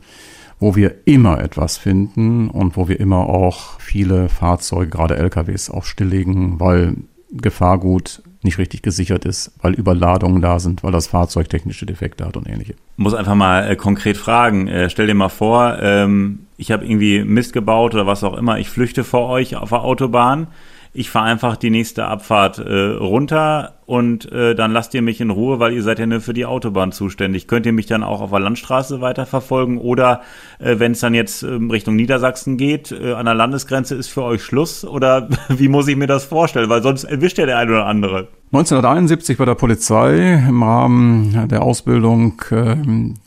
wo 0.59 0.75
wir 0.75 1.07
immer 1.07 1.39
etwas 1.39 1.77
finden 1.77 2.49
und 2.49 2.75
wo 2.75 2.89
wir 2.89 2.99
immer 2.99 3.29
auch 3.29 3.79
viele 3.79 4.27
Fahrzeuge, 4.27 4.89
gerade 4.89 5.15
LKWs, 5.15 5.69
auch 5.69 5.85
stilllegen, 5.85 6.59
weil 6.59 6.97
Gefahrgut 7.31 8.21
nicht 8.43 8.57
richtig 8.57 8.81
gesichert 8.81 9.25
ist, 9.25 9.51
weil 9.61 9.73
Überladungen 9.73 10.41
da 10.41 10.59
sind, 10.59 10.83
weil 10.83 10.91
das 10.91 11.07
Fahrzeug 11.07 11.49
technische 11.49 11.85
Defekte 11.85 12.25
hat 12.25 12.37
und 12.37 12.47
ähnliche. 12.47 12.75
Muss 12.97 13.13
einfach 13.13 13.35
mal 13.35 13.69
äh, 13.69 13.75
konkret 13.75 14.17
fragen. 14.17 14.67
Äh, 14.67 14.89
stell 14.89 15.07
dir 15.07 15.13
mal 15.13 15.29
vor, 15.29 15.77
ähm, 15.81 16.47
ich 16.57 16.71
habe 16.71 16.85
irgendwie 16.85 17.23
Mist 17.23 17.53
gebaut 17.53 17.93
oder 17.93 18.07
was 18.07 18.23
auch 18.23 18.37
immer, 18.37 18.59
ich 18.59 18.69
flüchte 18.69 19.03
vor 19.03 19.29
euch 19.29 19.55
auf 19.55 19.69
der 19.69 19.81
Autobahn 19.81 20.47
ich 20.93 21.09
fahre 21.09 21.27
einfach 21.27 21.55
die 21.55 21.69
nächste 21.69 22.05
Abfahrt 22.05 22.59
äh, 22.59 22.89
runter 22.95 23.75
und 23.91 24.31
äh, 24.31 24.55
dann 24.55 24.71
lasst 24.71 24.93
ihr 24.93 25.01
mich 25.01 25.19
in 25.19 25.31
Ruhe, 25.31 25.59
weil 25.59 25.73
ihr 25.73 25.83
seid 25.83 25.99
ja 25.99 26.05
nur 26.05 26.21
für 26.21 26.33
die 26.33 26.45
Autobahn 26.45 26.93
zuständig. 26.93 27.45
Könnt 27.45 27.65
ihr 27.65 27.73
mich 27.73 27.87
dann 27.87 28.03
auch 28.03 28.21
auf 28.21 28.29
der 28.29 28.39
Landstraße 28.39 29.01
weiterverfolgen 29.01 29.77
oder 29.77 30.21
äh, 30.59 30.79
wenn 30.79 30.93
es 30.93 31.01
dann 31.01 31.13
jetzt 31.13 31.43
ähm, 31.43 31.69
Richtung 31.69 31.97
Niedersachsen 31.97 32.55
geht, 32.55 32.93
äh, 32.93 33.11
an 33.11 33.25
der 33.25 33.35
Landesgrenze 33.35 33.95
ist 33.95 34.07
für 34.07 34.23
euch 34.23 34.43
Schluss 34.43 34.85
oder 34.85 35.27
wie 35.49 35.67
muss 35.67 35.89
ich 35.89 35.97
mir 35.97 36.07
das 36.07 36.23
vorstellen? 36.23 36.69
Weil 36.69 36.81
sonst 36.81 37.03
erwischt 37.03 37.37
ja 37.37 37.45
der 37.45 37.57
eine 37.57 37.71
oder 37.71 37.85
andere. 37.85 38.29
1971 38.53 39.37
bei 39.37 39.45
der 39.45 39.55
Polizei 39.55 40.33
im 40.45 40.61
Rahmen 40.61 41.47
der 41.47 41.61
Ausbildung 41.61 42.41
äh, 42.51 42.75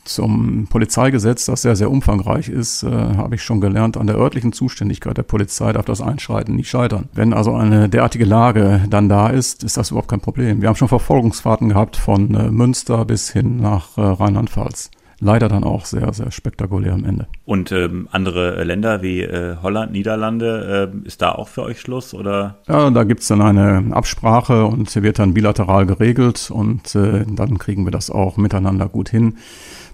zum 0.04 0.66
Polizeigesetz, 0.68 1.46
das 1.46 1.62
sehr, 1.62 1.76
sehr 1.76 1.90
umfangreich 1.90 2.50
ist, 2.50 2.82
äh, 2.82 2.90
habe 2.90 3.36
ich 3.36 3.42
schon 3.42 3.62
gelernt, 3.62 3.96
an 3.96 4.06
der 4.06 4.16
örtlichen 4.16 4.52
Zuständigkeit 4.52 5.16
der 5.16 5.22
Polizei 5.22 5.72
darf 5.72 5.86
das 5.86 6.02
Einschreiten 6.02 6.56
nicht 6.56 6.68
scheitern. 6.68 7.08
Wenn 7.14 7.32
also 7.32 7.54
eine 7.54 7.88
derartige 7.88 8.26
Lage 8.26 8.82
dann 8.90 9.08
da 9.08 9.28
ist, 9.28 9.64
ist 9.64 9.78
das 9.78 9.92
überhaupt 9.92 10.10
kein 10.10 10.20
Problem. 10.20 10.53
Problem. 10.54 10.62
Wir 10.62 10.68
haben 10.68 10.76
schon 10.76 10.88
Verfolgungsfahrten 10.88 11.68
gehabt 11.70 11.96
von 11.96 12.34
äh, 12.34 12.50
Münster 12.50 13.04
bis 13.04 13.30
hin 13.30 13.60
nach 13.60 13.96
äh, 13.96 14.00
Rheinland-Pfalz. 14.00 14.90
Leider 15.20 15.48
dann 15.48 15.64
auch 15.64 15.84
sehr, 15.84 16.12
sehr 16.12 16.30
spektakulär 16.30 16.92
am 16.92 17.04
Ende. 17.04 17.26
Und 17.46 17.72
ähm, 17.72 18.08
andere 18.10 18.62
Länder 18.64 19.00
wie 19.00 19.22
äh, 19.22 19.56
Holland, 19.62 19.92
Niederlande, 19.92 20.90
äh, 20.92 21.06
ist 21.06 21.22
da 21.22 21.32
auch 21.32 21.48
für 21.48 21.62
euch 21.62 21.80
Schluss? 21.80 22.14
Oder? 22.14 22.56
Ja, 22.68 22.90
da 22.90 23.04
gibt 23.04 23.20
es 23.20 23.28
dann 23.28 23.40
eine 23.40 23.94
Absprache 23.94 24.66
und 24.66 24.94
wird 24.94 25.18
dann 25.18 25.32
bilateral 25.32 25.86
geregelt 25.86 26.50
und 26.50 26.94
äh, 26.94 27.24
dann 27.26 27.58
kriegen 27.58 27.84
wir 27.84 27.92
das 27.92 28.10
auch 28.10 28.36
miteinander 28.36 28.88
gut 28.88 29.08
hin. 29.08 29.38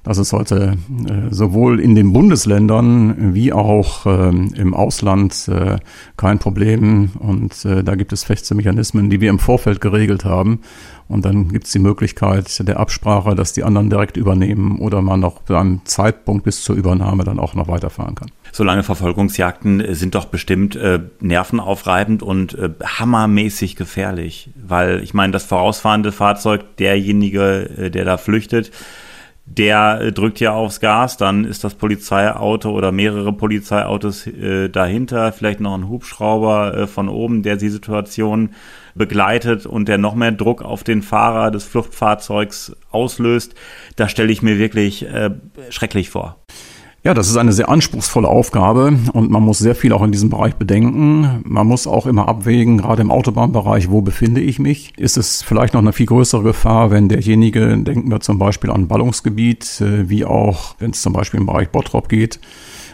Dass 0.03 0.19
es 0.19 0.33
heute 0.33 0.77
äh, 1.09 1.33
sowohl 1.33 1.81
in 1.81 1.95
den 1.95 2.13
Bundesländern 2.13 3.35
wie 3.35 3.53
auch 3.53 4.07
äh, 4.07 4.29
im 4.29 4.75
Ausland 4.75 5.49
äh, 5.49 5.79
kein 6.17 6.39
Problem 6.39 7.11
und 7.19 7.65
äh, 7.65 7.85
da 7.85 7.95
gibt 7.95 8.13
es 8.13 8.25
feste 8.25 8.55
Mechanismen, 8.55 9.11
die 9.11 9.21
wir 9.21 9.31
im 9.31 9.39
Vorfeld 9.39 9.81
geregelt 9.81 10.25
haben. 10.25 10.61
Und 11.09 11.25
dann 11.25 11.49
gibt 11.49 11.67
es 11.67 11.73
die 11.73 11.81
Möglichkeit 11.81 12.69
der 12.69 12.79
Absprache, 12.79 13.35
dass 13.35 13.53
die 13.53 13.65
anderen 13.65 13.91
direkt 13.91 14.17
übernehmen 14.17 14.79
oder 14.79 15.03
man 15.03 15.19
noch 15.19 15.45
zu 15.45 15.57
einem 15.57 15.81
Zeitpunkt 15.85 16.45
bis 16.45 16.63
zur 16.63 16.77
Übernahme 16.77 17.25
dann 17.25 17.41
auch 17.41 17.55
noch 17.55 17.67
weiterfahren 17.67 18.15
kann. 18.15 18.31
So 18.53 18.63
lange 18.63 18.85
Verfolgungsjagden 18.85 19.93
sind 19.95 20.15
doch 20.15 20.27
bestimmt 20.27 20.77
äh, 20.77 21.01
nervenaufreibend 21.21 22.23
und 22.23 22.55
äh, 22.55 22.71
hammermäßig 22.85 23.75
gefährlich, 23.75 24.51
weil 24.55 25.03
ich 25.03 25.13
meine, 25.13 25.33
das 25.33 25.45
vorausfahrende 25.45 26.13
Fahrzeug, 26.13 26.77
derjenige, 26.79 27.69
äh, 27.77 27.91
der 27.91 28.05
da 28.05 28.17
flüchtet, 28.17 28.71
der 29.51 30.01
äh, 30.01 30.13
drückt 30.13 30.39
ja 30.39 30.53
aufs 30.53 30.79
Gas, 30.79 31.17
dann 31.17 31.45
ist 31.45 31.65
das 31.65 31.75
Polizeiauto 31.75 32.71
oder 32.71 32.93
mehrere 32.93 33.33
Polizeiautos 33.33 34.27
äh, 34.27 34.69
dahinter, 34.69 35.33
vielleicht 35.33 35.61
noch 35.61 35.75
ein 35.75 35.89
Hubschrauber 35.89 36.75
äh, 36.75 36.87
von 36.87 37.09
oben, 37.09 37.43
der 37.43 37.57
die 37.57 37.69
Situation 37.69 38.51
begleitet 38.95 39.67
und 39.67 39.89
der 39.89 39.99
noch 39.99 40.15
mehr 40.15 40.33
Druck 40.33 40.63
auf 40.63 40.85
den 40.85 41.03
Fahrer 41.03 41.51
des 41.51 41.65
Fluchtfahrzeugs 41.65 42.77
auslöst. 42.91 43.55
Da 43.97 44.09
stelle 44.09 44.31
ich 44.31 44.43
mir 44.43 44.59
wirklich 44.59 45.07
äh, 45.07 45.31
schrecklich 45.71 46.11
vor. 46.11 46.37
Ja, 47.03 47.15
das 47.15 47.31
ist 47.31 47.39
eine 47.39 47.55
sehr 47.55 47.71
anspruchsvolle 47.71 48.29
Aufgabe 48.29 48.93
und 49.15 49.31
man 49.31 49.43
muss 49.43 49.59
sehr 49.59 49.75
viel 49.75 49.95
auch 49.95 50.03
in 50.03 50.13
diesem 50.13 50.29
Bereich 50.29 50.57
bedenken. 50.57 51.41
Man 51.45 51.67
muss 51.67 51.87
auch 51.87 52.07
immer 52.07 52.29
abwägen, 52.29 52.77
gerade 52.77 53.01
im 53.01 53.11
Autobahnbereich, 53.11 53.91
wo 53.91 54.03
befinde 54.03 54.43
ich 54.43 54.59
mich? 54.59 54.93
Ist 54.99 55.17
es 55.17 55.43
vielleicht 55.43 55.73
noch 55.73 55.81
eine 55.81 55.95
viel 55.95 56.05
größere 56.05 56.43
Gefahr, 56.43 56.91
wenn 56.91 57.09
derjenige, 57.09 57.79
denken 57.79 58.11
wir 58.11 58.21
zum 58.21 58.39
Beispiel 58.39 58.71
an 58.71 58.87
Ballungsgebiet, 58.87 59.81
äh, 59.81 60.11
wie 60.11 60.27
auch, 60.27 60.75
wenn 60.79 60.91
es 60.91 61.01
zum 61.01 61.15
Beispiel 61.15 61.41
im 61.41 61.47
Bereich 61.47 61.71
Bottrop 61.71 62.11
geht, 62.11 62.39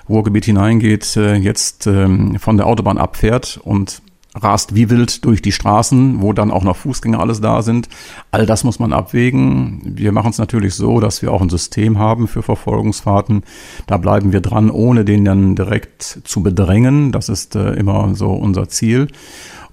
Ruhrgebiet 0.08 0.44
hineingeht, 0.44 1.16
äh, 1.16 1.34
jetzt 1.34 1.88
ähm, 1.88 2.38
von 2.38 2.56
der 2.58 2.68
Autobahn 2.68 2.98
abfährt 2.98 3.58
und 3.64 4.02
rast 4.36 4.74
wie 4.74 4.90
wild 4.90 5.24
durch 5.24 5.42
die 5.42 5.52
Straßen, 5.52 6.20
wo 6.22 6.32
dann 6.32 6.50
auch 6.50 6.62
noch 6.62 6.76
Fußgänger 6.76 7.18
alles 7.20 7.40
da 7.40 7.62
sind. 7.62 7.88
All 8.30 8.46
das 8.46 8.64
muss 8.64 8.78
man 8.78 8.92
abwägen. 8.92 9.80
Wir 9.84 10.12
machen 10.12 10.30
es 10.30 10.38
natürlich 10.38 10.74
so, 10.74 11.00
dass 11.00 11.22
wir 11.22 11.32
auch 11.32 11.40
ein 11.40 11.48
System 11.48 11.98
haben 11.98 12.28
für 12.28 12.42
Verfolgungsfahrten. 12.42 13.42
Da 13.86 13.96
bleiben 13.96 14.32
wir 14.32 14.40
dran, 14.40 14.70
ohne 14.70 15.04
den 15.04 15.24
dann 15.24 15.54
direkt 15.56 16.20
zu 16.24 16.42
bedrängen. 16.42 17.12
Das 17.12 17.28
ist 17.28 17.56
äh, 17.56 17.72
immer 17.74 18.14
so 18.14 18.30
unser 18.32 18.68
Ziel. 18.68 19.08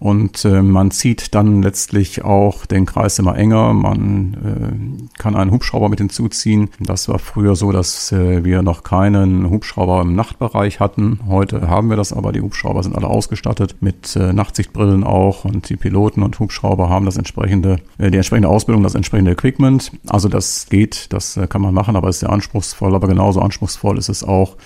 Und 0.04 0.44
äh, 0.44 0.62
man 0.62 0.92
zieht 0.92 1.34
dann 1.34 1.62
letztlich 1.62 2.26
auch 2.26 2.66
den 2.66 2.86
Kreis 2.86 3.20
immer 3.20 3.38
enger. 3.38 3.74
Man 3.74 5.08
äh, 5.08 5.18
kann 5.18 5.34
einen 5.34 5.52
Hubschrauber 5.52 5.88
mit 5.88 6.00
hinzuziehen. 6.00 6.72
Das 6.78 7.08
war 7.08 7.20
früher 7.20 7.56
so, 7.56 7.72
dass 7.72 8.12
äh, 8.12 8.44
wir 8.44 8.64
noch 8.64 8.84
keinen 8.84 9.50
Hubschrauber 9.50 10.02
im 10.02 10.14
Nachtbereich 10.14 10.82
hatten. 10.82 11.22
Heute 11.30 11.70
haben 11.70 11.90
wir 11.90 11.96
das 11.96 12.12
aber. 12.12 12.34
Die 12.34 12.42
Hubschrauber 12.42 12.84
sind 12.84 12.98
alle 12.98 13.08
ausgestattet 13.08 13.78
mit 13.80 14.18
äh, 14.18 14.34
Nachtsichtbrillen 14.34 15.06
auch 15.06 15.46
und 15.46 15.70
die 15.70 15.78
Piloten 15.78 16.22
und 16.22 16.38
Hubschrauber 16.38 16.90
haben 16.90 17.06
das 17.06 17.16
entsprechende, 17.16 17.78
äh, 17.98 18.12
die 18.12 18.18
entsprechende 18.18 18.50
Ausbildung, 18.50 18.84
das 18.84 18.96
entsprechende 18.96 19.32
Equipment. 19.32 19.94
Also 20.10 20.28
das 20.28 20.68
geht, 20.70 21.14
das 21.14 21.38
äh, 21.38 21.48
kann 21.48 21.62
man 21.62 21.74
machen, 21.74 21.96
aber 21.96 22.10
ist 22.10 22.20
sehr 22.20 22.30
anspruchsvoll. 22.30 22.94
Aber 22.94 23.08
genauso 23.08 23.40
anspruchsvoll 23.40 23.98
ist 23.98 24.10
es 24.10 24.22
auch, 24.22 24.58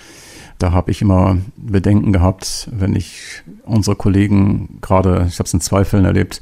da 0.58 0.72
habe 0.72 0.90
ich 0.90 1.02
immer 1.02 1.38
Bedenken 1.56 2.12
gehabt, 2.12 2.68
wenn 2.72 2.94
ich 2.96 3.42
unsere 3.64 3.96
Kollegen 3.96 4.78
gerade, 4.80 5.26
ich 5.28 5.38
habe 5.38 5.46
es 5.46 5.54
in 5.54 5.60
zwei 5.60 5.84
Fällen 5.84 6.04
erlebt, 6.04 6.40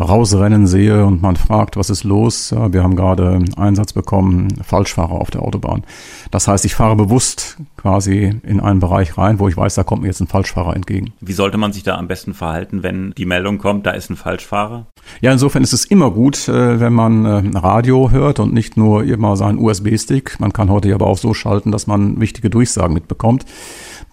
rausrennen 0.00 0.66
sehe 0.66 1.04
und 1.04 1.22
man 1.22 1.36
fragt, 1.36 1.76
was 1.76 1.90
ist 1.90 2.04
los? 2.04 2.52
Wir 2.52 2.82
haben 2.82 2.96
gerade 2.96 3.44
Einsatz 3.56 3.92
bekommen, 3.92 4.48
Falschfahrer 4.62 5.12
auf 5.12 5.30
der 5.30 5.42
Autobahn. 5.42 5.84
Das 6.30 6.48
heißt, 6.48 6.64
ich 6.64 6.74
fahre 6.74 6.96
bewusst 6.96 7.58
quasi 7.76 8.40
in 8.42 8.60
einen 8.60 8.80
Bereich 8.80 9.16
rein, 9.18 9.38
wo 9.38 9.48
ich 9.48 9.56
weiß, 9.56 9.74
da 9.74 9.84
kommt 9.84 10.02
mir 10.02 10.08
jetzt 10.08 10.20
ein 10.20 10.26
Falschfahrer 10.26 10.74
entgegen. 10.74 11.12
Wie 11.20 11.32
sollte 11.32 11.58
man 11.58 11.72
sich 11.72 11.82
da 11.82 11.96
am 11.96 12.08
besten 12.08 12.34
verhalten, 12.34 12.82
wenn 12.82 13.12
die 13.16 13.26
Meldung 13.26 13.58
kommt, 13.58 13.86
da 13.86 13.90
ist 13.90 14.10
ein 14.10 14.16
Falschfahrer? 14.16 14.86
Ja, 15.20 15.32
insofern 15.32 15.62
ist 15.62 15.72
es 15.72 15.84
immer 15.84 16.10
gut, 16.10 16.48
äh, 16.48 16.80
wenn 16.80 16.92
man 16.92 17.24
äh, 17.24 17.58
Radio 17.58 18.10
hört 18.10 18.40
und 18.40 18.52
nicht 18.52 18.76
nur 18.76 19.04
immer 19.04 19.36
seinen 19.36 19.58
USB-Stick. 19.58 20.40
Man 20.40 20.52
kann 20.52 20.70
heute 20.70 20.94
aber 20.94 21.06
auch 21.06 21.18
so 21.18 21.34
schalten, 21.34 21.72
dass 21.72 21.86
man 21.86 22.20
wichtige 22.20 22.50
Durchsagen 22.50 22.94
mitbekommt. 22.94 23.44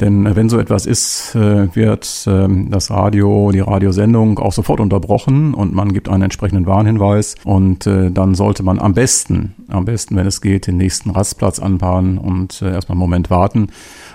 Denn 0.02 0.26
äh, 0.26 0.36
wenn 0.36 0.50
so 0.50 0.60
etwas 0.60 0.86
ist, 0.86 1.36
äh, 1.36 1.74
wird 1.76 2.26
ähm, 2.28 2.70
das 2.72 2.90
Radio, 2.90 3.52
die 3.52 3.60
Radiosendung 3.60 4.40
auch 4.40 4.52
sofort 4.52 4.80
unterbrochen 4.80 5.54
und 5.54 5.74
man 5.74 5.94
gibt 5.94 6.10
einen 6.10 6.24
entsprechenden 6.24 6.66
Warnhinweis 6.66 7.36
und 7.44 7.86
äh, 7.88 8.12
dann 8.12 8.36
sollte 8.36 8.64
man 8.64 8.80
am 8.80 8.94
besten, 8.94 9.54
am 9.70 9.86
besten, 9.86 10.16
wenn 10.16 10.26
es 10.26 10.42
geht, 10.42 10.68
den 10.68 10.78
nächsten 10.78 11.12
Rastplatz 11.12 11.60
anpaaren 11.60 12.18
und 12.18 12.62
erstmal 12.62 12.96
einen 12.96 13.00
Moment 13.00 13.30
warten. 13.30 13.68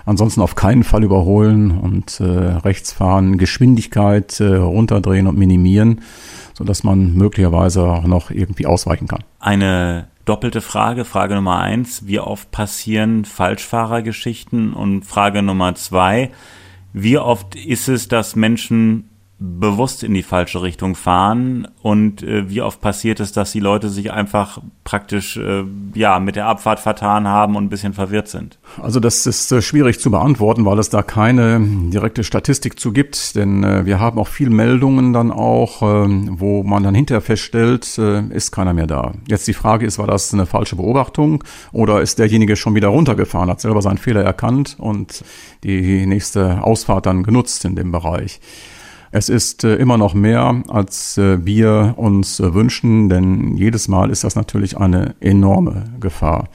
Ansonsten 0.04 0.40
auf 0.40 0.56
keinen 0.56 0.82
Fall 0.82 1.04
überholen 1.04 1.70
und 1.70 2.20
rechts 2.20 2.92
fahren, 2.92 3.38
Geschwindigkeit 3.38 4.40
runterdrehen 4.40 5.26
und 5.26 5.38
minimieren, 5.38 6.00
sodass 6.54 6.84
man 6.84 7.14
möglicherweise 7.14 7.82
auch 7.82 8.06
noch 8.06 8.30
irgendwie 8.30 8.66
ausweichen 8.66 9.08
kann. 9.08 9.24
Eine 9.40 10.08
doppelte 10.26 10.60
Frage. 10.60 11.06
Frage 11.06 11.34
Nummer 11.34 11.60
eins, 11.60 12.06
wie 12.06 12.20
oft 12.20 12.50
passieren 12.50 13.24
Falschfahrergeschichten? 13.24 14.74
Und 14.74 15.04
Frage 15.04 15.42
Nummer 15.42 15.74
zwei, 15.74 16.30
wie 16.92 17.16
oft 17.16 17.54
ist 17.54 17.88
es, 17.88 18.08
dass 18.08 18.36
Menschen 18.36 19.08
bewusst 19.38 20.02
in 20.02 20.14
die 20.14 20.22
falsche 20.22 20.62
Richtung 20.62 20.94
fahren 20.94 21.68
und 21.82 22.22
äh, 22.22 22.48
wie 22.48 22.62
oft 22.62 22.80
passiert 22.80 23.20
es, 23.20 23.32
dass 23.32 23.52
die 23.52 23.60
Leute 23.60 23.90
sich 23.90 24.10
einfach 24.10 24.62
praktisch 24.82 25.36
äh, 25.36 25.62
ja 25.94 26.18
mit 26.20 26.36
der 26.36 26.46
Abfahrt 26.46 26.80
vertan 26.80 27.28
haben 27.28 27.54
und 27.54 27.64
ein 27.64 27.68
bisschen 27.68 27.92
verwirrt 27.92 28.28
sind? 28.28 28.58
Also 28.80 28.98
das 28.98 29.26
ist 29.26 29.52
äh, 29.52 29.60
schwierig 29.60 30.00
zu 30.00 30.10
beantworten, 30.10 30.64
weil 30.64 30.78
es 30.78 30.88
da 30.88 31.02
keine 31.02 31.60
direkte 31.60 32.24
Statistik 32.24 32.80
zu 32.80 32.92
gibt, 32.92 33.36
denn 33.36 33.62
äh, 33.62 33.84
wir 33.84 34.00
haben 34.00 34.18
auch 34.18 34.28
viel 34.28 34.48
Meldungen 34.48 35.12
dann 35.12 35.30
auch, 35.30 35.82
ähm, 35.82 36.36
wo 36.40 36.62
man 36.62 36.82
dann 36.82 36.94
hinterher 36.94 37.20
feststellt, 37.20 37.98
äh, 37.98 38.26
ist 38.28 38.52
keiner 38.52 38.72
mehr 38.72 38.86
da. 38.86 39.12
Jetzt 39.28 39.46
die 39.48 39.54
Frage 39.54 39.84
ist, 39.84 39.98
war 39.98 40.06
das 40.06 40.32
eine 40.32 40.46
falsche 40.46 40.76
Beobachtung 40.76 41.44
oder 41.72 42.00
ist 42.00 42.18
derjenige 42.18 42.56
schon 42.56 42.74
wieder 42.74 42.88
runtergefahren, 42.88 43.50
hat 43.50 43.60
selber 43.60 43.82
seinen 43.82 43.98
Fehler 43.98 44.22
erkannt 44.22 44.76
und 44.78 45.22
die 45.62 46.06
nächste 46.06 46.62
Ausfahrt 46.62 47.04
dann 47.04 47.22
genutzt 47.22 47.66
in 47.66 47.76
dem 47.76 47.92
Bereich? 47.92 48.40
Es 49.18 49.30
ist 49.30 49.64
äh, 49.64 49.76
immer 49.76 49.96
noch 49.96 50.12
mehr, 50.12 50.62
als 50.68 51.16
äh, 51.16 51.42
wir 51.46 51.94
uns 51.96 52.38
äh, 52.38 52.52
wünschen, 52.52 53.08
denn 53.08 53.56
jedes 53.56 53.88
Mal 53.88 54.10
ist 54.10 54.24
das 54.24 54.36
natürlich 54.36 54.76
eine 54.76 55.14
enorme 55.20 55.84
Gefahr. 56.00 56.50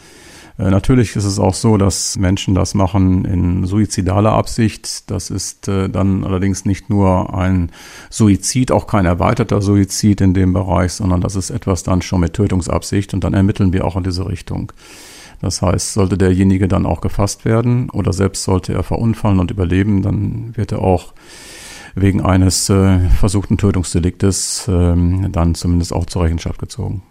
Natürlich 0.58 1.16
ist 1.16 1.24
es 1.24 1.40
auch 1.40 1.56
so, 1.56 1.78
dass 1.78 2.20
Menschen 2.20 2.54
das 2.54 2.76
machen 2.76 3.26
in 3.26 3.66
suizidaler 3.66 4.34
Absicht. 4.34 5.10
Das 5.10 5.32
ist 5.32 5.68
dann 5.68 6.24
allerdings 6.24 6.66
nicht 6.66 6.88
nur 6.88 7.34
ein 7.34 7.72
Suizid, 8.12 8.72
auch 8.72 8.86
kein 8.86 9.08
erweiterter 9.08 9.60
Suizid 9.64 10.22
in 10.22 10.36
dem 10.36 10.54
Bereich, 10.54 10.92
sondern 10.92 11.22
das 11.22 11.36
ist 11.36 11.50
etwas 11.50 11.82
dann 11.82 12.04
schon 12.04 12.20
mit 12.20 12.34
Tötungsabsicht 12.34 13.16
und 13.16 13.24
dann 13.24 13.34
ermitteln 13.34 13.74
wir 13.74 13.86
auch 13.86 13.96
in 13.96 14.04
diese 14.04 14.28
Richtung. 14.28 14.72
Das 15.40 15.64
heißt, 15.64 15.94
sollte 15.94 16.20
derjenige 16.20 16.68
dann 16.68 16.86
auch 16.86 17.02
gefasst 17.02 17.44
werden 17.44 17.90
oder 17.90 18.14
selbst 18.14 18.44
sollte 18.44 18.74
er 18.74 18.84
verunfallen 18.84 19.40
und 19.40 19.50
überleben, 19.50 20.04
dann 20.04 20.56
wird 20.56 20.74
er 20.74 20.84
auch 20.84 21.14
wegen 21.96 22.22
eines 22.22 22.70
äh, 22.70 23.00
versuchten 23.20 23.58
Tötungsdeliktes 23.58 24.68
ähm, 24.68 25.32
dann 25.32 25.56
zumindest 25.56 25.94
auch 25.94 26.06
zur 26.06 26.24
Rechenschaft 26.24 26.60
gezogen. 26.60 27.04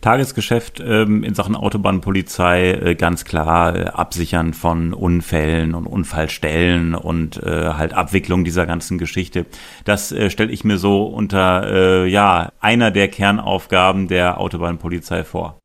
Tagesgeschäft 0.00 0.82
ähm, 0.84 1.24
in 1.24 1.34
Sachen 1.34 1.56
Autobahnpolizei 1.56 2.72
äh, 2.72 2.94
ganz 2.94 3.24
klar 3.24 3.74
äh, 3.74 3.84
Absichern 3.86 4.54
von 4.54 4.92
Unfällen 4.92 5.74
und 5.74 5.86
Unfallstellen 5.86 6.94
und 6.94 7.42
äh, 7.42 7.72
halt 7.74 7.94
Abwicklung 7.94 8.44
dieser 8.44 8.66
ganzen 8.66 8.98
Geschichte. 8.98 9.46
Das 9.84 10.12
äh, 10.12 10.30
stelle 10.30 10.52
ich 10.52 10.64
mir 10.64 10.78
so 10.78 11.04
unter 11.04 11.66
äh, 11.70 12.08
ja 12.08 12.52
einer 12.60 12.90
der 12.90 13.08
Kernaufgaben 13.08 14.08
der 14.08 14.40
Autobahnpolizei 14.40 15.24
vor. 15.24 15.60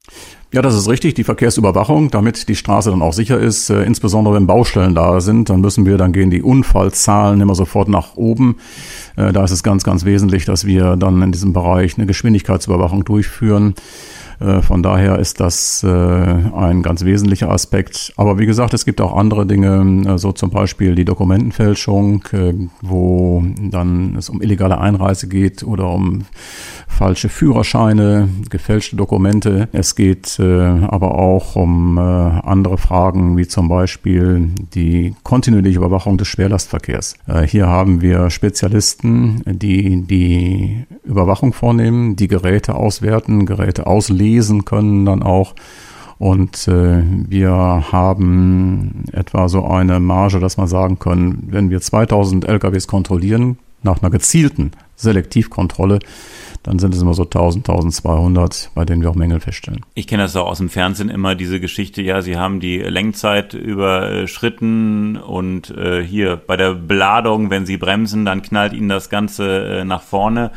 Ja, 0.53 0.61
das 0.61 0.75
ist 0.75 0.87
richtig, 0.87 1.15
die 1.15 1.23
Verkehrsüberwachung, 1.23 2.11
damit 2.11 2.47
die 2.47 2.55
Straße 2.55 2.91
dann 2.91 3.01
auch 3.01 3.13
sicher 3.13 3.39
ist. 3.39 3.71
Äh, 3.71 3.85
insbesondere 3.85 4.35
wenn 4.35 4.45
Baustellen 4.45 4.93
da 4.93 5.19
sind, 5.19 5.49
dann 5.49 5.61
müssen 5.61 5.83
wir, 5.87 5.97
dann 5.97 6.13
gehen 6.13 6.29
die 6.29 6.43
Unfallzahlen 6.43 7.41
immer 7.41 7.55
sofort 7.55 7.89
nach 7.89 8.15
oben. 8.17 8.57
Äh, 9.15 9.33
da 9.33 9.43
ist 9.43 9.49
es 9.49 9.63
ganz, 9.63 9.83
ganz 9.83 10.05
wesentlich, 10.05 10.45
dass 10.45 10.67
wir 10.67 10.95
dann 10.95 11.23
in 11.23 11.31
diesem 11.31 11.53
Bereich 11.53 11.97
eine 11.97 12.05
Geschwindigkeitsüberwachung 12.05 13.03
durchführen. 13.03 13.73
Äh, 14.43 14.61
von 14.61 14.83
daher 14.83 15.19
ist 15.19 15.39
das 15.39 15.83
äh, 15.83 15.87
ein 15.87 16.83
ganz 16.83 17.05
wesentlicher 17.05 17.49
Aspekt. 17.49 18.13
Aber 18.17 18.37
wie 18.39 18.45
gesagt, 18.45 18.73
es 18.73 18.85
gibt 18.85 18.99
auch 18.99 19.15
andere 19.15 19.45
Dinge, 19.45 20.11
äh, 20.13 20.17
so 20.17 20.31
zum 20.31 20.49
Beispiel 20.49 20.95
die 20.95 21.05
Dokumentenfälschung, 21.05 22.23
wo 22.81 23.43
dann 23.59 24.15
es 24.17 24.29
um 24.29 24.41
illegale 24.41 24.77
Einreise 24.79 25.27
geht 25.27 25.63
oder 25.63 25.89
um 25.89 26.25
falsche 26.87 27.29
Führerscheine, 27.29 28.29
gefälschte 28.49 28.95
Dokumente. 28.95 29.67
Es 29.71 29.95
geht 29.95 30.39
aber 30.39 31.17
auch 31.17 31.55
um 31.55 31.97
andere 31.97 32.77
Fragen, 32.77 33.37
wie 33.37 33.47
zum 33.47 33.67
Beispiel 33.67 34.49
die 34.73 35.15
kontinuierliche 35.23 35.77
Überwachung 35.77 36.17
des 36.17 36.27
Schwerlastverkehrs. 36.27 37.15
Hier 37.45 37.67
haben 37.67 38.01
wir 38.01 38.29
Spezialisten, 38.29 39.41
die 39.45 40.03
die 40.03 40.85
Überwachung 41.03 41.53
vornehmen, 41.53 42.15
die 42.15 42.27
Geräte 42.27 42.75
auswerten, 42.75 43.45
Geräte 43.45 43.87
auslesen 43.87 44.32
lesen 44.33 44.65
können 44.65 45.05
dann 45.05 45.23
auch 45.23 45.55
Und 46.19 46.67
äh, 46.67 47.03
wir 47.27 47.51
haben 47.91 49.05
etwa 49.11 49.49
so 49.49 49.65
eine 49.65 49.99
Marge, 49.99 50.39
dass 50.39 50.57
wir 50.57 50.67
sagen 50.67 50.99
können, 50.99 51.47
wenn 51.49 51.69
wir 51.69 51.81
2000 51.81 52.47
LKWs 52.47 52.87
kontrollieren, 52.87 53.57
nach 53.83 54.01
einer 54.01 54.09
gezielten 54.09 54.71
Selektivkontrolle, 54.95 55.99
dann 56.63 56.79
sind 56.79 56.95
es 56.95 57.01
immer 57.01 57.13
so 57.13 57.23
1000, 57.23 57.67
1200, 57.67 58.71
bei 58.73 58.85
denen 58.85 59.01
wir 59.01 59.09
auch 59.09 59.15
Mängel 59.15 59.41
feststellen. 59.41 59.81
Ich 59.95 60.07
kenne 60.07 60.23
das 60.23 60.37
auch 60.37 60.47
aus 60.47 60.59
dem 60.59 60.69
Fernsehen 60.69 61.09
immer, 61.09 61.35
diese 61.35 61.59
Geschichte, 61.59 62.01
ja, 62.01 62.21
Sie 62.21 62.37
haben 62.37 62.61
die 62.61 62.77
Lenkzeit 62.77 63.53
überschritten 63.53 65.17
und 65.17 65.71
äh, 65.71 66.01
hier 66.01 66.37
bei 66.37 66.55
der 66.55 66.73
Beladung, 66.73 67.49
wenn 67.49 67.65
Sie 67.65 67.75
bremsen, 67.75 68.23
dann 68.23 68.41
knallt 68.41 68.71
Ihnen 68.71 68.87
das 68.87 69.09
Ganze 69.09 69.79
äh, 69.81 69.83
nach 69.83 70.03
vorne. 70.03 70.51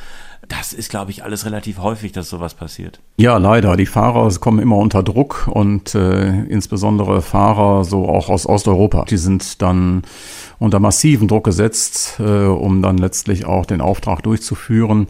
Das 0.49 0.73
ist, 0.73 0.91
glaube 0.91 1.11
ich, 1.11 1.25
alles 1.25 1.45
relativ 1.45 1.79
häufig, 1.79 2.13
dass 2.13 2.29
sowas 2.29 2.55
passiert. 2.55 3.01
Ja, 3.17 3.37
leider. 3.39 3.77
Die 3.77 3.87
Fahrer 3.87 4.33
kommen 4.39 4.59
immer 4.61 4.77
unter 4.77 5.03
Druck 5.03 5.49
und 5.51 5.95
äh, 5.95 6.43
insbesondere 6.45 7.23
Fahrer 7.23 7.85
so 7.85 8.09
auch 8.09 8.29
aus 8.29 8.47
Osteuropa. 8.47 9.05
Die 9.05 9.17
sind 9.17 9.63
dann 9.63 10.03
unter 10.59 10.79
massiven 10.79 11.29
Druck 11.29 11.45
gesetzt, 11.45 12.21
äh, 12.21 12.45
um 12.45 12.83
dann 12.83 12.99
letztlich 12.99 13.45
auch 13.45 13.67
den 13.67 13.81
Auftrag 13.81 14.23
durchzuführen. 14.23 15.09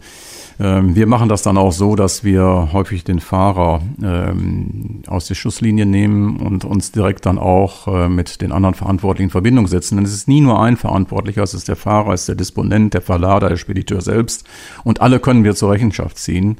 Ähm, 0.59 0.95
wir 0.95 1.05
machen 1.07 1.29
das 1.29 1.43
dann 1.43 1.57
auch 1.57 1.71
so, 1.71 1.95
dass 1.95 2.23
wir 2.23 2.69
häufig 2.73 3.03
den 3.03 3.19
Fahrer 3.19 3.81
ähm, 4.03 5.03
aus 5.07 5.27
der 5.27 5.35
Schusslinie 5.35 5.85
nehmen 5.85 6.37
und 6.37 6.65
uns 6.65 6.91
direkt 6.91 7.25
dann 7.25 7.37
auch 7.37 7.87
äh, 7.87 8.09
mit 8.09 8.41
den 8.41 8.51
anderen 8.51 8.73
Verantwortlichen 8.73 9.27
in 9.27 9.31
Verbindung 9.31 9.67
setzen. 9.67 9.97
Denn 9.97 10.05
es 10.05 10.13
ist 10.13 10.27
nie 10.27 10.41
nur 10.41 10.61
ein 10.61 10.77
Verantwortlicher, 10.77 11.43
es 11.43 11.53
ist 11.53 11.67
der 11.67 11.75
Fahrer, 11.75 12.13
es 12.13 12.21
ist 12.21 12.29
der 12.29 12.35
Disponent, 12.35 12.93
der 12.93 13.01
Verlader, 13.01 13.49
der 13.49 13.57
Spediteur 13.57 14.01
selbst. 14.01 14.47
Und 14.83 15.01
alle 15.01 15.19
können 15.19 15.43
wir 15.43 15.55
zur 15.55 15.71
Rechenschaft 15.71 16.17
ziehen. 16.17 16.57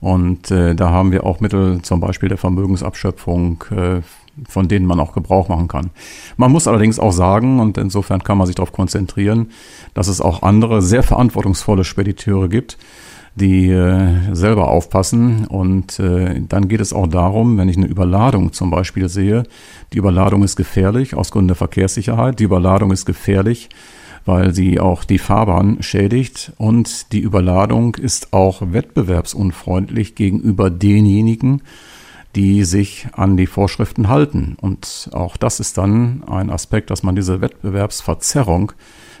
Und 0.00 0.50
äh, 0.50 0.74
da 0.74 0.90
haben 0.90 1.10
wir 1.10 1.24
auch 1.24 1.40
Mittel, 1.40 1.82
zum 1.82 2.00
Beispiel 2.00 2.28
der 2.28 2.38
Vermögensabschöpfung, 2.38 3.64
äh, 3.70 4.00
von 4.48 4.68
denen 4.68 4.86
man 4.86 5.00
auch 5.00 5.12
Gebrauch 5.12 5.48
machen 5.48 5.66
kann. 5.66 5.90
Man 6.36 6.52
muss 6.52 6.68
allerdings 6.68 7.00
auch 7.00 7.10
sagen, 7.10 7.58
und 7.58 7.76
insofern 7.78 8.22
kann 8.22 8.38
man 8.38 8.46
sich 8.46 8.54
darauf 8.54 8.72
konzentrieren, 8.72 9.50
dass 9.94 10.06
es 10.06 10.20
auch 10.20 10.42
andere 10.42 10.82
sehr 10.82 11.02
verantwortungsvolle 11.02 11.82
Spediteure 11.82 12.48
gibt, 12.48 12.78
die 13.38 13.70
äh, 13.70 14.34
selber 14.34 14.68
aufpassen. 14.68 15.46
Und 15.46 15.98
äh, 15.98 16.40
dann 16.46 16.68
geht 16.68 16.80
es 16.80 16.92
auch 16.92 17.06
darum, 17.06 17.56
wenn 17.56 17.68
ich 17.68 17.76
eine 17.76 17.86
Überladung 17.86 18.52
zum 18.52 18.70
Beispiel 18.70 19.08
sehe, 19.08 19.44
die 19.92 19.98
Überladung 19.98 20.42
ist 20.42 20.56
gefährlich 20.56 21.14
aus 21.14 21.30
Gründen 21.30 21.48
der 21.48 21.56
Verkehrssicherheit, 21.56 22.38
die 22.38 22.44
Überladung 22.44 22.90
ist 22.90 23.06
gefährlich, 23.06 23.68
weil 24.26 24.54
sie 24.54 24.78
auch 24.78 25.04
die 25.04 25.18
Fahrbahn 25.18 25.82
schädigt 25.82 26.52
und 26.58 27.12
die 27.12 27.20
Überladung 27.20 27.94
ist 27.94 28.32
auch 28.34 28.60
wettbewerbsunfreundlich 28.72 30.14
gegenüber 30.14 30.68
denjenigen, 30.68 31.62
die 32.36 32.64
sich 32.64 33.08
an 33.12 33.38
die 33.38 33.46
Vorschriften 33.46 34.08
halten. 34.08 34.56
Und 34.60 35.08
auch 35.12 35.38
das 35.38 35.60
ist 35.60 35.78
dann 35.78 36.24
ein 36.24 36.50
Aspekt, 36.50 36.90
dass 36.90 37.02
man 37.02 37.16
diese 37.16 37.40
Wettbewerbsverzerrung 37.40 38.72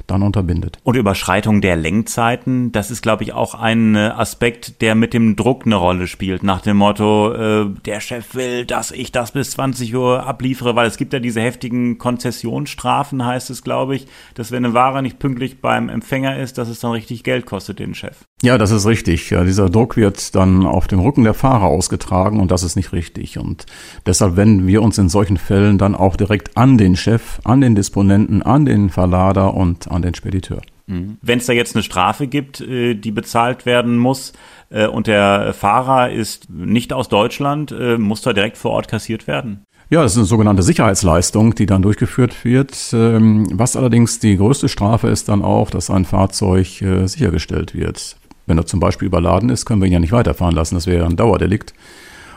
dann 0.08 0.22
unterbindet. 0.22 0.78
Und 0.82 0.96
Überschreitung 0.96 1.60
der 1.60 1.76
Lenkzeiten, 1.76 2.72
das 2.72 2.90
ist, 2.90 3.02
glaube 3.02 3.22
ich, 3.22 3.32
auch 3.32 3.54
ein 3.54 3.94
äh, 3.94 4.10
Aspekt, 4.16 4.80
der 4.80 4.94
mit 4.94 5.14
dem 5.14 5.36
Druck 5.36 5.66
eine 5.66 5.76
Rolle 5.76 6.06
spielt. 6.06 6.42
Nach 6.42 6.60
dem 6.60 6.78
Motto, 6.78 7.32
äh, 7.32 7.66
der 7.84 8.00
Chef 8.00 8.34
will, 8.34 8.64
dass 8.64 8.90
ich 8.90 9.12
das 9.12 9.32
bis 9.32 9.52
20 9.52 9.94
Uhr 9.94 10.26
abliefere, 10.26 10.74
weil 10.74 10.88
es 10.88 10.96
gibt 10.96 11.12
ja 11.12 11.20
diese 11.20 11.40
heftigen 11.40 11.98
Konzessionsstrafen, 11.98 13.24
heißt 13.24 13.50
es, 13.50 13.62
glaube 13.62 13.96
ich, 13.96 14.06
dass 14.34 14.50
wenn 14.50 14.64
eine 14.64 14.74
Ware 14.74 15.02
nicht 15.02 15.18
pünktlich 15.18 15.60
beim 15.60 15.88
Empfänger 15.88 16.38
ist, 16.38 16.58
dass 16.58 16.68
es 16.68 16.80
dann 16.80 16.92
richtig 16.92 17.22
Geld 17.22 17.46
kostet, 17.46 17.78
den 17.78 17.94
Chef. 17.94 18.16
Ja, 18.40 18.56
das 18.56 18.70
ist 18.70 18.86
richtig. 18.86 19.30
Ja, 19.30 19.42
dieser 19.42 19.68
Druck 19.68 19.96
wird 19.96 20.34
dann 20.36 20.64
auf 20.64 20.86
dem 20.86 21.00
Rücken 21.00 21.24
der 21.24 21.34
Fahrer 21.34 21.66
ausgetragen 21.66 22.38
und 22.38 22.52
das 22.52 22.62
ist 22.62 22.76
nicht 22.76 22.92
richtig. 22.92 23.36
Und 23.36 23.66
deshalb 24.06 24.36
wenden 24.36 24.66
wir 24.66 24.80
uns 24.80 24.96
in 24.96 25.08
solchen 25.08 25.36
Fällen 25.36 25.76
dann 25.76 25.96
auch 25.96 26.14
direkt 26.14 26.56
an 26.56 26.78
den 26.78 26.94
Chef, 26.94 27.40
an 27.42 27.60
den 27.60 27.74
Disponenten, 27.74 28.42
an 28.42 28.64
den 28.64 28.90
Verlader 28.90 29.54
und 29.54 29.90
an 29.90 29.97
an 29.98 30.02
den 30.02 30.14
Spediteur. 30.14 30.62
Mhm. 30.88 31.18
Wenn 31.20 31.38
es 31.38 31.46
da 31.46 31.52
jetzt 31.52 31.76
eine 31.76 31.82
Strafe 31.82 32.26
gibt, 32.26 32.60
äh, 32.60 32.94
die 32.94 33.10
bezahlt 33.10 33.66
werden 33.66 33.98
muss 33.98 34.32
äh, 34.70 34.86
und 34.86 35.06
der 35.06 35.52
Fahrer 35.52 36.10
ist 36.10 36.48
nicht 36.50 36.92
aus 36.92 37.08
Deutschland, 37.08 37.72
äh, 37.72 37.98
muss 37.98 38.22
da 38.22 38.32
direkt 38.32 38.56
vor 38.56 38.72
Ort 38.72 38.88
kassiert 38.88 39.26
werden? 39.26 39.64
Ja, 39.90 40.02
das 40.02 40.12
ist 40.12 40.18
eine 40.18 40.26
sogenannte 40.26 40.62
Sicherheitsleistung, 40.62 41.54
die 41.54 41.66
dann 41.66 41.82
durchgeführt 41.82 42.44
wird. 42.44 42.74
Ähm, 42.92 43.46
was 43.52 43.76
allerdings 43.76 44.18
die 44.18 44.36
größte 44.36 44.68
Strafe 44.68 45.08
ist 45.08 45.28
dann 45.28 45.42
auch, 45.42 45.70
dass 45.70 45.90
ein 45.90 46.04
Fahrzeug 46.04 46.66
sichergestellt 47.04 47.74
wird. 47.74 48.16
Wenn 48.46 48.58
er 48.58 48.66
zum 48.66 48.80
Beispiel 48.80 49.06
überladen 49.06 49.50
ist, 49.50 49.66
können 49.66 49.80
wir 49.80 49.86
ihn 49.86 49.94
ja 49.94 50.00
nicht 50.00 50.12
weiterfahren 50.12 50.54
lassen. 50.54 50.74
Das 50.74 50.86
wäre 50.86 51.06
ein 51.06 51.16
Dauerdelikt. 51.16 51.74